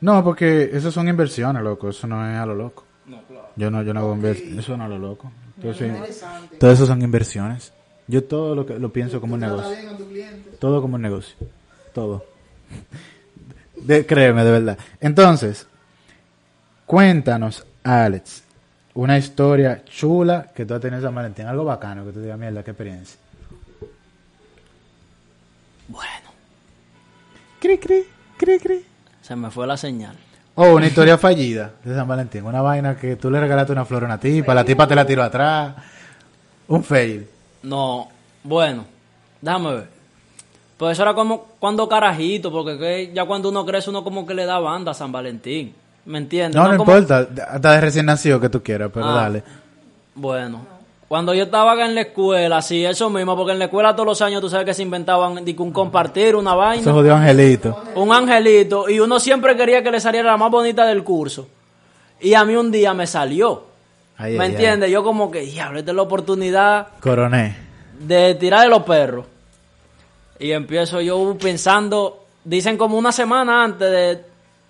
[0.01, 1.89] No, porque eso son inversiones, loco.
[1.89, 2.85] Eso no es a lo loco.
[3.07, 3.49] No, claro.
[3.57, 5.31] Yo no, yo no hago inver- eso no a lo loco.
[5.57, 6.23] Entonces,
[6.59, 7.73] todo eso son inversiones.
[8.07, 9.71] Yo todo lo que lo pienso como un negocio.
[9.71, 10.51] bien a tu cliente.
[10.59, 11.35] Todo como un negocio.
[11.93, 12.25] Todo.
[13.77, 14.79] De, créeme, de verdad.
[15.01, 15.67] Entonces,
[16.87, 18.43] cuéntanos, Alex,
[18.95, 21.47] una historia chula que tú has tenido en San Valentín.
[21.47, 23.19] Algo bacano que tú digas, mierda, qué experiencia.
[25.89, 26.31] Bueno,
[27.61, 28.05] Cri, cri,
[28.37, 28.85] cri, cri.
[29.27, 30.15] Se me fue la señal.
[30.55, 32.45] O una historia fallida de San Valentín.
[32.45, 35.05] Una vaina que tú le regalaste una flor a una tipa, la tipa te la
[35.07, 35.75] tiró atrás.
[36.69, 37.27] Un fail.
[37.63, 38.09] No,
[38.45, 38.85] bueno,
[39.41, 39.89] déjame ver.
[40.77, 44.35] Pues eso era como cuando carajito, porque que ya cuando uno crece uno como que
[44.35, 45.75] le da banda a San Valentín.
[46.05, 46.55] ¿Me entiendes?
[46.55, 47.27] No, no como- importa.
[47.51, 49.15] Hasta de recién nacido que tú quieras, pero Ah.
[49.23, 49.43] dale.
[50.15, 50.67] Bueno,
[51.09, 54.07] cuando yo estaba acá en la escuela, sí, eso mismo, porque en la escuela todos
[54.07, 57.81] los años tú sabes que se inventaban un compartir, una vaina, jodió Angelito.
[57.95, 61.47] un angelito, y uno siempre quería que le saliera la más bonita del curso.
[62.21, 63.65] Y a mí un día me salió.
[64.19, 64.91] Ay, ¿Me entiendes?
[64.91, 67.55] Yo como que, diablo, esta es la oportunidad Coroné.
[68.01, 69.27] de tirar de los perros.
[70.39, 74.25] Y empiezo yo pensando, dicen como una semana antes de-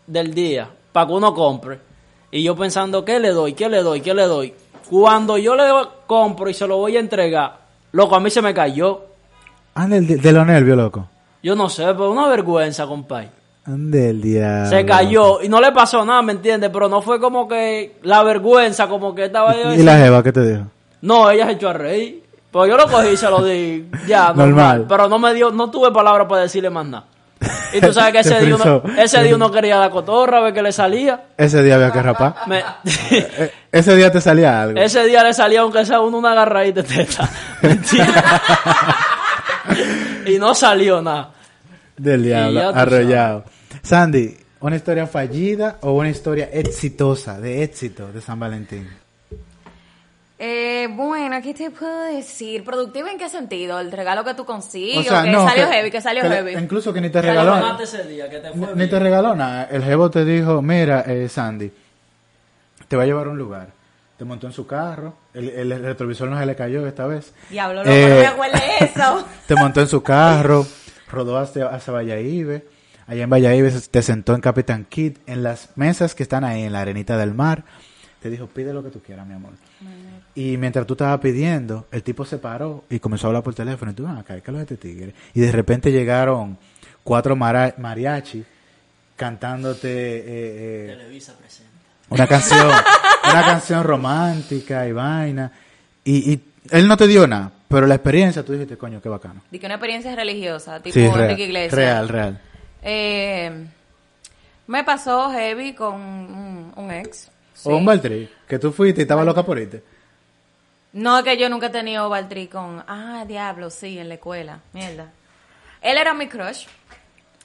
[0.06, 1.78] del día, para que uno compre.
[2.30, 3.54] Y yo pensando, ¿qué le doy?
[3.54, 4.00] ¿Qué le doy?
[4.00, 4.52] ¿Qué le doy?
[4.88, 5.64] Cuando yo le
[6.06, 7.56] compro y se lo voy a entregar,
[7.92, 9.00] loco, a mí se me cayó.
[9.74, 11.06] Ande el di- de los nervios, loco.
[11.42, 13.30] Yo no sé, pero una vergüenza, compadre.
[13.66, 14.70] Ande el diablo.
[14.70, 16.70] Se cayó y no le pasó nada, ¿me entiendes?
[16.72, 20.32] Pero no fue como que la vergüenza, como que estaba yo ¿Y la jeva qué
[20.32, 20.64] te dijo?
[21.02, 22.22] No, ella se echó a reír.
[22.50, 23.88] Pues yo lo cogí y se lo di.
[24.06, 24.46] Ya, normal.
[24.48, 24.84] Normal.
[24.88, 27.06] Pero no me dio, no tuve palabras para decirle más nada.
[27.72, 30.54] Y tú sabes que ese día, uno, ese día uno quería la cotorra, a ver
[30.54, 31.24] qué le salía.
[31.36, 32.34] Ese día había que rapar.
[32.46, 32.62] Me-
[33.10, 34.80] Eh, Ese día te salía algo.
[34.80, 37.28] ese día le salía aunque sea uno una agarradita de teta.
[40.26, 41.32] Y no salió nada.
[41.96, 43.44] Del diablo, arrollado.
[43.82, 48.88] Sandy, ¿una historia fallida o una historia exitosa, de éxito de San Valentín?
[50.38, 52.62] Eh, bueno, ¿qué te puedo decir?
[52.62, 53.80] ¿Productivo en qué sentido?
[53.80, 55.06] ¿El regalo que tú consigues?
[55.06, 55.90] O sea, que no, salió que- heavy?
[55.90, 56.52] que salió que heavy?
[56.56, 57.78] Incluso que ni te ¿Qué regaló.
[57.82, 58.28] ese día?
[58.28, 59.64] que te fue Ni, te regaló nada.
[59.70, 61.72] El jevo te dijo, mira, eh, Sandy,
[62.86, 63.68] te va a llevar a un lugar.
[64.18, 65.14] Te montó en su carro.
[65.32, 67.32] El, el retrovisor no se le cayó esta vez.
[67.48, 69.26] Diablo, loco, Eh, no me acuerdo de eso.
[69.46, 70.66] te montó en su carro,
[71.10, 72.60] rodó hacia, hacia Valladolid.
[73.06, 76.72] Allá en Valladolid te sentó en Capitán Kid, en las mesas que están ahí, en
[76.72, 77.64] la arenita del mar.
[78.20, 79.52] Te dijo, pide lo que tú quieras, mi amor.
[80.34, 83.90] Y mientras tú estabas pidiendo, el tipo se paró y comenzó a hablar por teléfono.
[83.92, 85.14] Y tú, ah, acá, ¿qué es lo de este tigre?
[85.34, 86.58] Y de repente llegaron
[87.04, 88.44] cuatro mariachi
[89.14, 91.34] cantándote eh, eh, Televisa
[92.08, 95.50] una canción, una canción romántica y vaina.
[96.04, 99.42] Y, y él no te dio nada, pero la experiencia tú dijiste, coño, qué bacano.
[99.50, 101.74] Di que una experiencia religiosa, tipo Sí, real, Enrique Iglesias.
[101.74, 102.40] real, real.
[102.82, 103.66] Eh,
[104.68, 107.30] me pasó heavy con un, un ex.
[107.56, 107.68] Sí.
[107.68, 109.82] O un Valtteri, que tú fuiste y estaba loca por irte.
[110.92, 112.82] No, que yo nunca he tenido Valtteri con...
[112.86, 114.60] Ah, diablo, sí, en la escuela.
[114.72, 115.06] Mierda.
[115.82, 116.66] Él era mi crush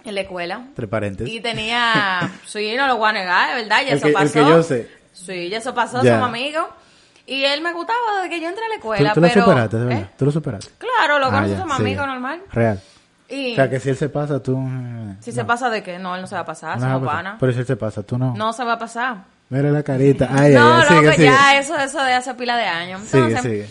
[0.06, 0.56] en la escuela.
[0.56, 1.34] Entre paréntesis.
[1.34, 2.32] Y tenía...
[2.46, 4.34] Sí, no lo voy a negar, de verdad, ya El eso que- el pasó.
[4.34, 4.90] que yo sé.
[5.14, 6.14] Sí, ya eso pasó, Ya.
[6.14, 6.66] somos amigos.
[7.26, 9.42] Y él me gustaba desde que yo entré a la Tú, escuela, tú lo pero...
[9.44, 10.02] superaste, de verdad.
[10.04, 10.10] ¿eh?
[10.18, 10.72] Tú lo superaste.
[10.78, 12.42] Claro, lo Ah, conozco, ya, somos sí, amigos normal.
[12.52, 12.82] Real.
[13.30, 14.58] Y O sea, que si él se pasa, tú...
[14.58, 15.36] eh, si no.
[15.36, 16.96] se pasa de qué, no, él no se va a pasar, No se va a
[16.96, 17.24] somos pasar.
[17.24, 17.38] panas.
[17.40, 18.34] Pero si él se pasa, tú no.
[18.36, 19.18] No se va a pasar.
[19.52, 20.28] Mira la carita.
[20.32, 21.26] Ay, no, ay, ay, sigue, loco, sigue.
[21.26, 23.02] ya, eso, eso de hace pila de años.
[23.06, 23.70] Sigue, Entonces, sigue.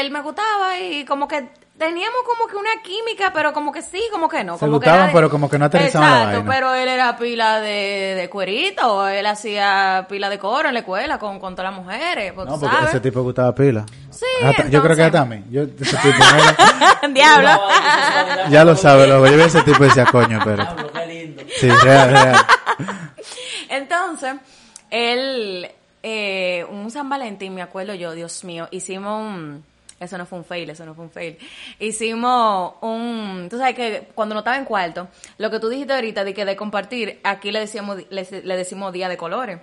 [0.00, 1.46] él me gustaba y como que
[1.78, 4.54] teníamos como que una química, pero como que sí, como que no.
[4.54, 6.52] Se como gustaban, que era- pero como que no aterrizaban Exacto, vaina.
[6.52, 11.18] pero él era pila de, de cuerito, él hacía pila de coro en la escuela
[11.18, 12.90] con, con todas las mujeres, pues, No, porque sabes.
[12.90, 13.84] ese tipo gustaba pila.
[14.10, 15.42] Sí, Hasta- Yo creo que hasta a mí.
[15.50, 16.24] Yo, ese tipo,
[17.12, 17.48] Diablo.
[18.50, 19.26] ya lo sabe, loco.
[19.26, 20.62] Yo vi ese tipo y decía, coño, pero.
[20.64, 21.42] Diablo, qué lindo.
[21.58, 22.36] Sí, real, real.
[23.70, 24.34] Entonces,
[24.90, 25.70] él,
[26.02, 29.64] eh, un San Valentín, me acuerdo yo, Dios mío, hicimos un...
[29.98, 31.36] Eso no fue un fail, eso no fue un fail.
[31.78, 33.48] Hicimos un...
[33.50, 36.46] Tú sabes que cuando no estaba en cuarto, lo que tú dijiste ahorita de que
[36.46, 39.60] de compartir, aquí le decíamos, le, le decimos día de colores.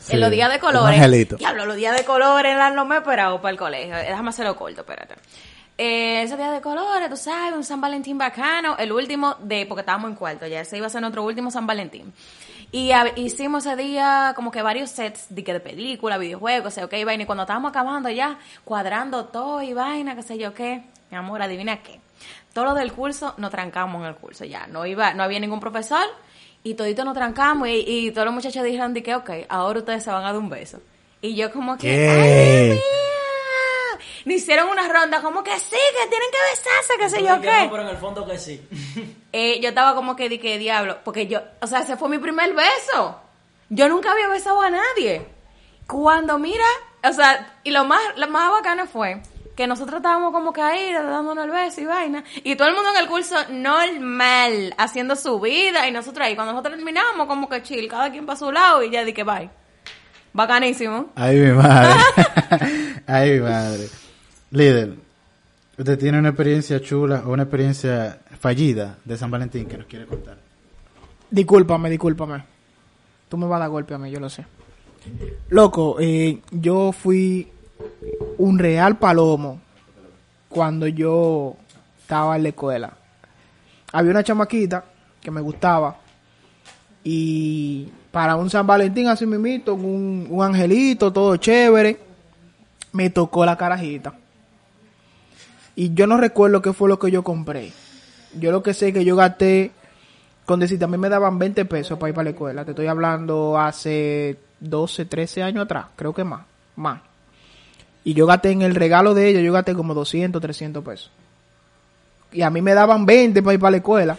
[0.00, 0.96] Sí, en los días de colores.
[0.98, 1.36] angelito.
[1.36, 3.96] Diablo, los días de colores eran no me he esperado para el colegio.
[3.96, 5.14] Eh, Déjame hacerlo corto, espérate.
[5.78, 8.76] Eh, ese día de colores, tú sabes, un San Valentín bacano.
[8.76, 11.66] El último de, porque estábamos en cuarto, ya ese iba a ser nuestro último San
[11.66, 12.12] Valentín.
[12.72, 16.84] Y hicimos ese día como que varios sets de, que de película, videojuegos, o sea,
[16.84, 17.24] ok, vaina.
[17.24, 21.42] Y cuando estábamos acabando ya, cuadrando todo y vaina, qué sé yo qué, mi amor,
[21.42, 22.00] adivina qué.
[22.52, 24.66] Todo lo del curso, nos trancamos en el curso ya.
[24.68, 26.04] No iba, no había ningún profesor
[26.62, 30.04] y todito nos trancamos y, y todos los muchachos dijeron de que, ok, ahora ustedes
[30.04, 30.80] se van a dar un beso.
[31.20, 32.08] Y yo como que, ¿Qué?
[32.08, 32.80] ¡ay!
[34.24, 37.64] Nos hicieron una ronda como que sí, que tienen que besarse, qué sé yo qué.
[37.64, 38.60] no, pero en el fondo que sí.
[39.32, 42.18] Eh, yo estaba como que di que diablo, porque yo, o sea, ese fue mi
[42.18, 43.20] primer beso.
[43.68, 45.26] Yo nunca había besado a nadie.
[45.86, 46.64] Cuando mira,
[47.08, 49.22] o sea, y lo más, lo más bacano fue
[49.56, 53.02] que nosotros estábamos como ahí dándonos el beso y vaina, y todo el mundo en
[53.02, 57.86] el curso normal, haciendo su vida, y nosotros ahí, cuando nosotros terminamos, como que chill,
[57.88, 59.50] cada quien para su lado, y ya di que bye.
[60.32, 61.10] Bacanísimo.
[61.14, 61.94] Ay, mi madre.
[63.06, 63.88] Ay, mi madre.
[64.50, 64.94] Líder,
[65.76, 70.06] ¿usted tiene una experiencia chula o una experiencia fallida de San Valentín que nos quiere
[70.06, 70.38] contar?
[71.30, 72.42] Discúlpame, discúlpame.
[73.28, 74.44] Tú me vas a dar golpe a mí, yo lo sé.
[75.50, 77.48] Loco, eh, yo fui
[78.38, 79.60] un real palomo
[80.48, 81.56] cuando yo
[82.00, 82.92] estaba en la escuela.
[83.92, 84.84] Había una chamaquita
[85.20, 85.98] que me gustaba
[87.04, 92.00] y para un San Valentín así mismito, un, un angelito, todo chévere,
[92.92, 94.14] me tocó la carajita.
[95.76, 97.72] Y yo no recuerdo qué fue lo que yo compré.
[98.38, 99.72] Yo lo que sé es que yo gasté,
[100.46, 102.64] con decirte, a mí me daban 20 pesos para ir para la escuela.
[102.64, 106.42] Te estoy hablando hace 12, 13 años atrás, creo que más,
[106.76, 107.00] más.
[108.04, 111.10] Y yo gasté en el regalo de ella, yo gasté como 200, 300 pesos.
[112.32, 114.16] Y a mí me daban 20 para ir para la escuela.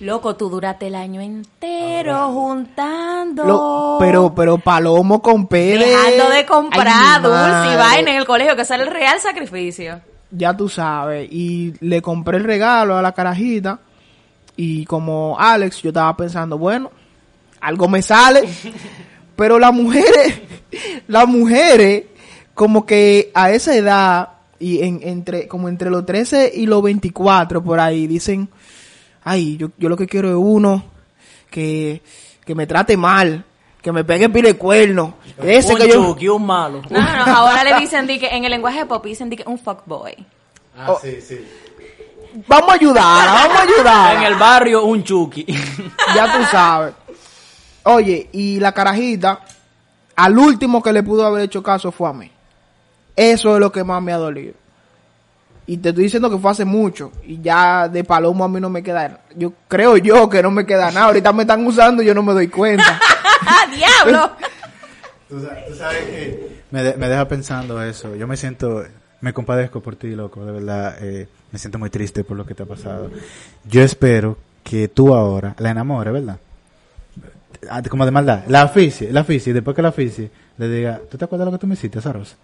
[0.00, 3.44] Loco, tú duraste el año entero juntando.
[3.44, 8.24] Lo- pero, pero palomo con P de- Dejando de comprar dulce y vaina en el
[8.26, 10.00] colegio, que era el real sacrificio.
[10.36, 11.28] Ya tú sabes.
[11.30, 13.80] Y le compré el regalo a la carajita.
[14.56, 16.90] Y como Alex, yo estaba pensando, bueno,
[17.60, 18.48] algo me sale.
[19.36, 20.40] Pero las mujeres,
[21.08, 22.04] las mujeres,
[22.54, 24.28] como que a esa edad,
[24.60, 28.48] y en, entre, como entre los 13 y los 24 por ahí, dicen,
[29.24, 30.84] ay, yo, yo lo que quiero es uno
[31.50, 32.00] que,
[32.44, 33.44] que me trate mal,
[33.84, 35.12] que me pegue pile de cuerno.
[35.42, 36.80] Ese un que yo, chuki, un malo.
[36.88, 39.44] No, no, no, ahora le dicen di que en el lenguaje pop dicen di que
[39.46, 40.14] un fuckboy.
[40.76, 40.98] Ah, Oh.
[41.00, 41.44] sí, sí.
[42.48, 44.16] vamos a ayudar, vamos a ayudar.
[44.16, 45.44] En el barrio, un chuki.
[46.14, 46.94] ya tú sabes.
[47.82, 49.40] Oye, y la carajita,
[50.16, 52.30] al último que le pudo haber hecho caso fue a mí.
[53.14, 54.54] Eso es lo que más me ha dolido.
[55.66, 57.12] Y te estoy diciendo que fue hace mucho.
[57.26, 59.20] Y ya de palomo a mí no me queda.
[59.36, 61.06] Yo creo yo que no me queda nada.
[61.06, 62.98] Ahorita me están usando y yo no me doy cuenta.
[63.46, 64.30] ¡Ah, diablo!
[65.28, 68.14] Tú tú sabes que me, de- me deja pensando eso.
[68.16, 68.84] Yo me siento,
[69.20, 70.44] me compadezco por ti, loco.
[70.44, 73.10] De verdad, eh, me siento muy triste por lo que te ha pasado.
[73.64, 76.38] Yo espero que tú ahora la enamores, ¿verdad?
[77.70, 78.44] Ah, Como de maldad.
[78.48, 79.52] La aficie, la aficie.
[79.52, 82.12] Después que la aficie, le diga, ¿tú te acuerdas lo que tú me hiciste, esa
[82.12, 82.36] rosa?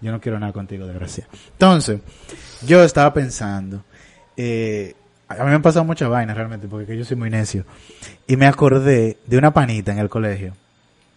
[0.00, 1.26] Yo no quiero nada contigo, desgracia.
[1.52, 2.00] Entonces,
[2.62, 3.84] yo estaba pensando,
[4.36, 4.94] eh,
[5.28, 7.64] a mí me han pasado muchas vainas realmente, porque que yo soy muy necio.
[8.30, 10.54] Y me acordé de una panita en el colegio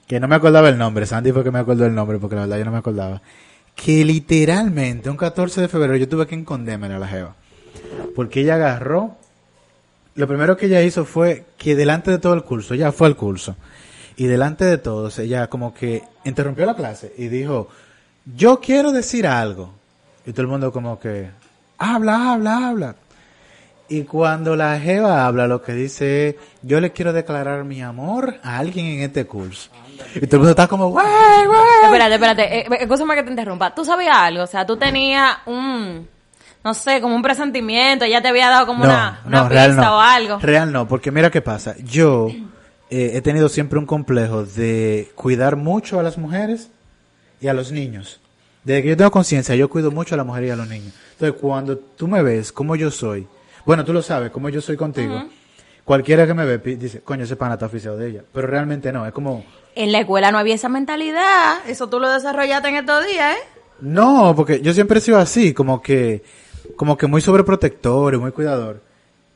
[0.08, 2.42] que no me acordaba el nombre, Sandy fue que me acordó el nombre porque la
[2.42, 3.22] verdad yo no me acordaba,
[3.76, 7.36] que literalmente un 14 de febrero yo tuve que esconderme a la jeva,
[8.16, 9.16] porque ella agarró,
[10.16, 13.16] lo primero que ella hizo fue que delante de todo el curso, ella fue al
[13.16, 13.58] curso,
[14.18, 17.70] y delante de todos ella como que interrumpió la clase y dijo,
[18.36, 19.72] yo quiero decir algo,
[20.26, 21.30] y todo el mundo como que,
[21.78, 22.96] habla, habla, habla.
[23.90, 28.36] Y cuando la jeva habla, lo que dice es, yo le quiero declarar mi amor
[28.42, 29.70] a alguien en este curso.
[30.16, 31.06] Y todo el mundo está como, güey,
[31.46, 31.60] güey.
[31.84, 33.76] espérate, espérate, eh, escúchame que te interrumpa.
[33.76, 34.44] ¿Tú sabías algo?
[34.44, 36.08] O sea, tú tenías un,
[36.64, 39.96] no sé, como un presentimiento, ya te había dado como una, una pista real no.
[39.96, 40.40] o algo.
[40.40, 41.76] Real no, porque mira qué pasa.
[41.84, 42.30] Yo
[42.90, 46.70] eh, he tenido siempre un complejo de cuidar mucho a las mujeres
[47.42, 48.20] y a los niños.
[48.64, 50.94] Desde que yo tengo conciencia, yo cuido mucho a la mujer y a los niños.
[51.12, 53.28] Entonces, cuando tú me ves como yo soy,
[53.66, 55.24] bueno, tú lo sabes, como yo soy contigo,
[55.84, 58.22] cualquiera que me ve dice, coño, ese pana está oficiado de ella.
[58.34, 59.44] Pero realmente no, es como,
[59.76, 61.58] En la escuela no había esa mentalidad.
[61.68, 63.40] Eso tú lo desarrollaste en estos días, ¿eh?
[63.82, 66.24] no, porque yo siempre he sido así, como que,
[66.78, 68.82] como que muy sobreprotector y muy cuidador.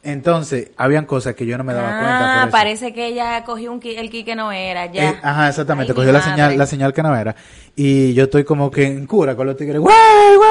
[0.03, 2.43] Entonces, habían cosas que yo no me daba cuenta.
[2.43, 5.09] Ah, parece que ella cogió un ki- el ki que no era, ya.
[5.09, 7.35] Eh, ajá, exactamente, Ay, cogió la señal, la señal que no era.
[7.75, 9.95] Y yo estoy como que en cura con los tigres, ¡Güey,
[10.37, 10.49] güey!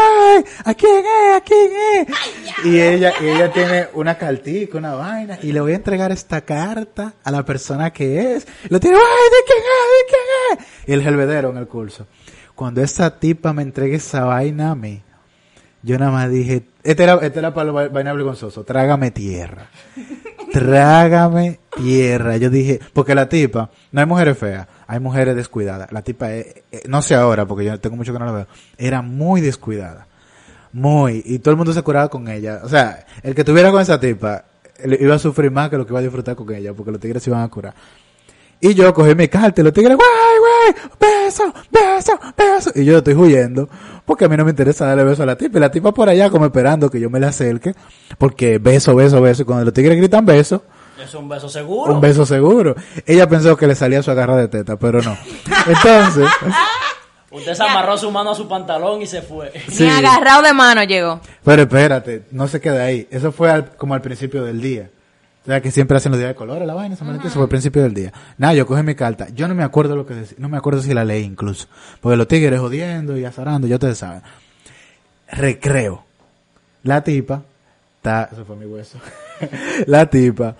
[0.65, 1.37] ¿A quién es?
[1.37, 2.65] ¿A quién es?
[2.65, 6.41] Y ella, y ella tiene una cartica, una vaina, y le voy a entregar esta
[6.41, 8.47] carta a la persona que es.
[8.69, 9.89] Lo tiene, ¡Güey, de quién es?
[9.97, 10.89] ¿De quién es?
[10.89, 12.07] Y el helvedero en el curso.
[12.55, 15.03] Cuando esa tipa me entregue esa vaina a mí,
[15.83, 19.69] yo nada más dije, este era, este era para vaina vergonzoso, trágame tierra.
[20.53, 22.37] Trágame tierra.
[22.39, 25.93] Yo dije, porque la tipa, no hay mujeres feas, hay mujeres descuidadas.
[25.93, 28.47] La tipa, eh, no sé ahora, porque yo tengo mucho que no la veo,
[28.79, 30.07] era muy descuidada.
[30.77, 31.23] Muy.
[31.25, 32.61] Y todo el mundo se curaba con ella.
[32.63, 34.45] O sea, el que tuviera con esa tipa,
[34.85, 37.23] iba a sufrir más que lo que iba a disfrutar con ella, porque los tigres
[37.23, 37.73] se iban a curar.
[38.61, 42.73] Y yo cogí mi carta y los tigres, güey, güey, beso, beso, beso.
[42.75, 43.71] Y yo estoy huyendo,
[44.05, 45.57] porque a mí no me interesa darle beso a la tipa.
[45.57, 47.75] Y la tipa por allá como esperando que yo me le acerque,
[48.19, 49.43] porque beso, beso, beso.
[49.43, 50.63] Y cuando los tigres gritan beso,
[51.03, 51.95] Es un beso seguro.
[51.95, 52.75] un beso seguro.
[53.07, 55.17] Ella pensó que le salía su agarra de teta, pero no.
[55.67, 56.29] Entonces,
[57.37, 59.53] Usted se amarró su mano a su pantalón y se fue.
[59.69, 59.85] sí.
[59.85, 61.21] Ni agarrado de mano llegó.
[61.45, 63.07] Pero espérate, no se queda ahí.
[63.11, 64.91] Eso fue al- como al principio del día.
[65.45, 67.49] O sea, que siempre hacen los días de colores, la vaina, Valentín, eso fue al
[67.49, 68.13] principio del día.
[68.37, 69.29] Nada, yo cogí mi carta.
[69.33, 71.69] Yo no me acuerdo lo que decía, no me acuerdo si la leí incluso.
[72.01, 74.23] Porque los tigres jodiendo y azarando, ya ustedes saben.
[75.29, 76.05] Recreo.
[76.83, 77.43] La tipa,
[77.97, 78.99] está, eso fue mi hueso.
[79.87, 80.57] la tipa,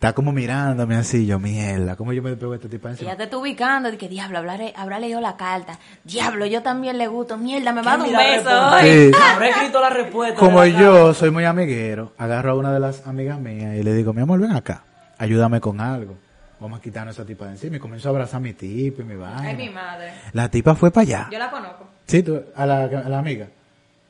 [0.00, 3.10] está como mirándome así, yo, mierda, ¿cómo yo me pego a esta tipa encima?
[3.10, 5.78] Ella te está ubicando, que diablo, habrá, habrá leído la carta.
[6.04, 7.36] Diablo, yo también le gusto.
[7.36, 8.80] Mierda, me va a dar un beso hoy.
[8.80, 9.12] Sí.
[9.22, 10.40] Habré escrito la respuesta.
[10.40, 14.14] Como yo soy muy amiguero, agarro a una de las amigas mías y le digo,
[14.14, 14.84] mi amor, ven acá,
[15.18, 16.16] ayúdame con algo.
[16.60, 17.76] Vamos a quitarnos a esa tipa de encima.
[17.76, 19.42] Y comienzo a abrazar a mi tipa y mi vaina.
[19.42, 20.14] Ay, mi madre.
[20.32, 21.28] La tipa fue para allá.
[21.30, 21.86] Yo la conozco.
[22.06, 23.48] Sí, tú, a la, a la amiga.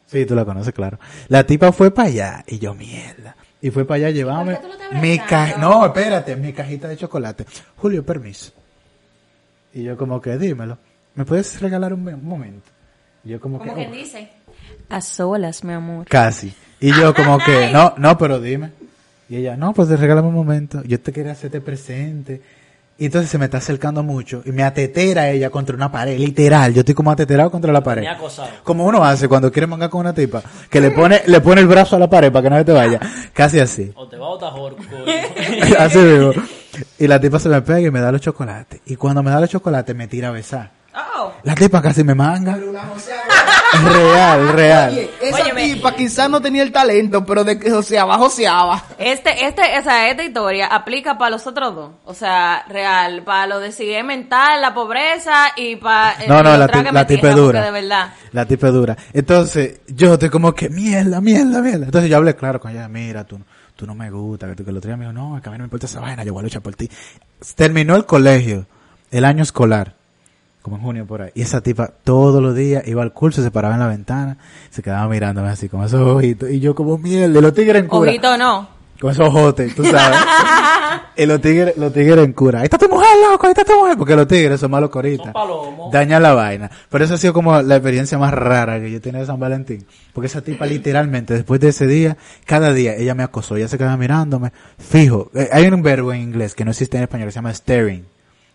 [0.06, 1.00] Sí, tú la conoces, claro.
[1.26, 3.34] La tipa fue para allá y yo, mierda.
[3.62, 4.08] Y fue para allá
[4.52, 5.24] estás mi abrazando?
[5.28, 7.46] ca No, espérate, mi cajita de chocolate.
[7.76, 8.52] Julio, permiso.
[9.72, 10.78] Y yo como que, dímelo,
[11.14, 12.70] ¿me puedes regalar un, un momento?
[13.24, 14.30] Y yo como Como que, quien dice.
[14.88, 16.06] A solas, mi amor.
[16.06, 16.52] Casi.
[16.80, 18.72] Y yo como que, no, no, pero dime.
[19.28, 20.82] Y ella, no, pues regálame un momento.
[20.84, 22.42] Yo te quería hacerte presente.
[23.00, 26.74] Y entonces se me está acercando mucho y me atetera ella contra una pared, literal.
[26.74, 28.02] Yo estoy como ateterado contra la pared.
[28.02, 28.50] Me ha acosado.
[28.62, 31.66] Como uno hace cuando quiere mangar con una tipa, que le pone, le pone el
[31.66, 33.00] brazo a la pared para que se te vaya.
[33.32, 33.90] Casi así.
[33.94, 34.82] O te va a botar jorco.
[35.78, 36.32] así mismo.
[36.98, 38.82] Y la tipa se me pega y me da los chocolates.
[38.84, 40.70] Y cuando me da los chocolates me tira a besar.
[40.94, 41.32] Oh.
[41.44, 42.58] La tipa casi me manga.
[42.58, 42.62] Es
[43.72, 44.90] real, es real.
[44.92, 45.74] Oye, esa Óyeme.
[45.74, 48.82] tipa quizás no tenía el talento, pero de que joseaba, joseaba.
[48.98, 51.90] Este, este, o sea, esta historia aplica para los otros dos.
[52.04, 56.56] O sea, real, para lo de si es mental, la pobreza y para No, no,
[56.56, 57.64] la, ti- la tipa es dura.
[57.64, 58.12] de verdad.
[58.32, 58.96] La tipa es dura.
[59.12, 61.84] Entonces, yo estoy como que, mierda, mierda, mierda.
[61.86, 63.38] Entonces yo hablé claro con ella, mira, tú,
[63.76, 65.52] tú no me gusta, que, tú, que el otro día me dijo, no, que a
[65.52, 66.90] mí no me importa esa vaina, yo voy a luchar por ti.
[67.54, 68.66] Terminó el colegio,
[69.10, 69.94] el año escolar,
[70.62, 71.30] como en junio por ahí.
[71.34, 74.36] Y esa tipa todos los días iba al curso, se paraba en la ventana,
[74.70, 76.50] se quedaba mirándome así, con esos ojitos.
[76.50, 78.10] Y yo como, mierda, y los tigres en cura.
[78.10, 78.80] Ojito no.
[79.00, 80.18] Con esos ojotes, tú sabes.
[81.16, 82.58] y los tigres, los tigres en cura.
[82.58, 83.96] Ahí está tu mujer, loco, ahí está tu mujer.
[83.96, 85.32] Porque los tigres son malos coritas.
[85.90, 86.70] Dañan la vaina.
[86.90, 89.40] Pero eso ha sido como la experiencia más rara que yo he tenido de San
[89.40, 89.86] Valentín.
[90.12, 93.56] Porque esa tipa literalmente, después de ese día, cada día ella me acosó.
[93.56, 94.52] Ella se quedaba mirándome.
[94.76, 95.30] Fijo.
[95.34, 98.04] Eh, hay un verbo en inglés que no existe en español que se llama staring.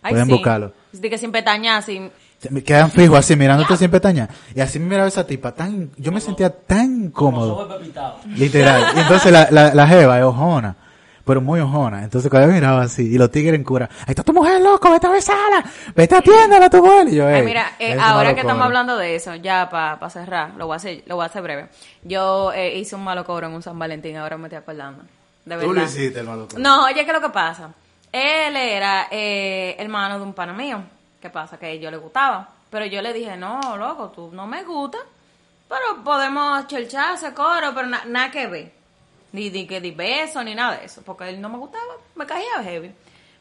[0.06, 0.32] Ay, Pueden sí.
[0.32, 0.72] buscarlo.
[0.92, 2.10] De que sin pestañas, sin...
[2.38, 4.28] Se me quedan fijos así mirándote sin pestaña.
[4.54, 7.68] Y así me miraba esa tipa tan, yo me sentía tan cómodo.
[8.36, 8.84] Literal.
[8.94, 10.76] Y entonces la, la, la jeva es ojona.
[11.24, 12.04] Pero muy ojona.
[12.04, 14.88] Entonces cuando yo miraba así, y los tigres en cura, ahí está tu mujer, loco,
[14.92, 15.64] vete a besarla,
[15.96, 17.08] vete a atiéndala a tu mujer.
[17.08, 18.66] Y yo, Ay, "Ey, mira, eh, ahora que estamos coro".
[18.66, 21.66] hablando de eso, ya para cerrar, lo voy a hacer, lo voy a hacer breve.
[22.04, 25.02] Yo eh, hice un malo cobro en un San Valentín, ahora me estoy acordando.
[25.44, 25.64] De verdad.
[25.66, 26.62] Tú lo hiciste, el malo coro.
[26.62, 27.70] No, oye, ¿qué es lo que pasa?
[28.12, 30.82] Él era eh, hermano de un pana mío.
[31.20, 31.58] ¿Qué pasa?
[31.58, 32.48] Que yo le gustaba.
[32.70, 34.98] Pero yo le dije, no, loco, tú no me gusta.
[35.68, 38.72] Pero podemos chelchar coro, pero na- nada que ver.
[39.32, 41.02] Ni, ni que di beso, ni nada de eso.
[41.02, 42.92] Porque él no me gustaba, me caía heavy.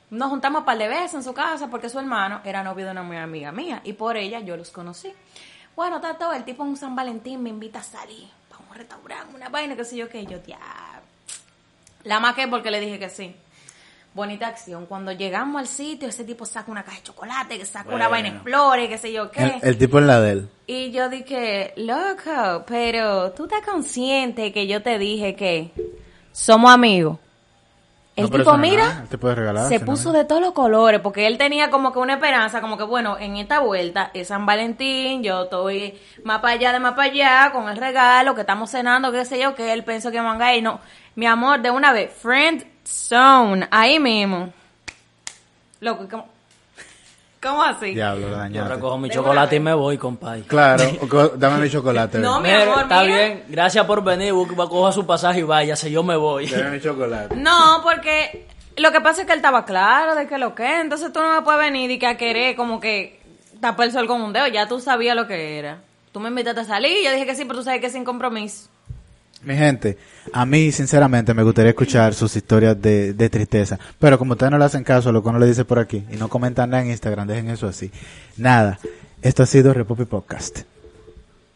[0.10, 2.92] Nos juntamos un par de veces en su casa porque su hermano era novio de
[2.92, 3.82] una muy amiga mía.
[3.84, 5.12] Y por ella yo los conocí.
[5.76, 9.50] Bueno, Tato, el tipo en San Valentín me invita a salir para un restaurante, una
[9.50, 10.26] vaina, qué sé yo qué.
[10.26, 10.58] Yo, ya.
[12.04, 13.36] La maqué porque le dije que sí.
[14.16, 14.86] Bonita acción.
[14.88, 17.98] Cuando llegamos al sitio, ese tipo saca una caja de chocolate, que saca Bueno.
[17.98, 19.44] una vaina de flores, qué sé yo qué.
[19.44, 20.50] El, el tipo en la de él.
[20.66, 25.72] Y yo dije, loco, pero tú estás consciente que yo te dije que
[26.32, 27.20] somos amigos.
[28.16, 29.06] El No, tipo, no es mira,
[29.36, 32.14] regalar, se no puso es- de todos los colores, porque él tenía como que una
[32.14, 36.72] esperanza, como que bueno, en esta vuelta es San Valentín, yo estoy más para allá
[36.72, 39.84] de más para allá con el regalo, que estamos cenando, qué sé yo, que él
[39.84, 40.80] pensó que manga y no.
[41.16, 44.52] Mi amor, de una vez, friend zone, ahí mismo.
[45.80, 46.28] Loco, ¿cómo,
[47.42, 47.94] ¿cómo así?
[47.94, 50.44] Diablo, lo Yo recojo mi chocolate y me voy, compadre.
[50.44, 50.84] Claro,
[51.38, 52.20] dame mi chocolate.
[52.20, 53.16] No, mi Mire, amor, está mira.
[53.16, 56.48] bien, gracias por venir, coja su pasaje y váyase, yo me voy.
[56.48, 57.36] Dame mi chocolate.
[57.36, 61.12] No, porque lo que pasa es que él estaba claro de que lo que, entonces
[61.14, 63.22] tú no me puedes venir y que a querer como que
[63.60, 65.80] tapar el sol con un dedo, ya tú sabías lo que era.
[66.12, 68.06] Tú me invitaste a salir, yo dije que sí, pero tú sabes que es sin
[68.06, 68.70] compromiso.
[69.44, 69.98] Mi gente,
[70.34, 74.58] a mí sinceramente me gustaría escuchar sus historias de, de tristeza, pero como ustedes no
[74.58, 76.84] le hacen caso a lo que uno le dice por aquí y no comentan nada
[76.84, 77.92] en Instagram, dejen eso así.
[78.38, 78.80] Nada,
[79.22, 80.62] esto ha sido Repopi Podcast.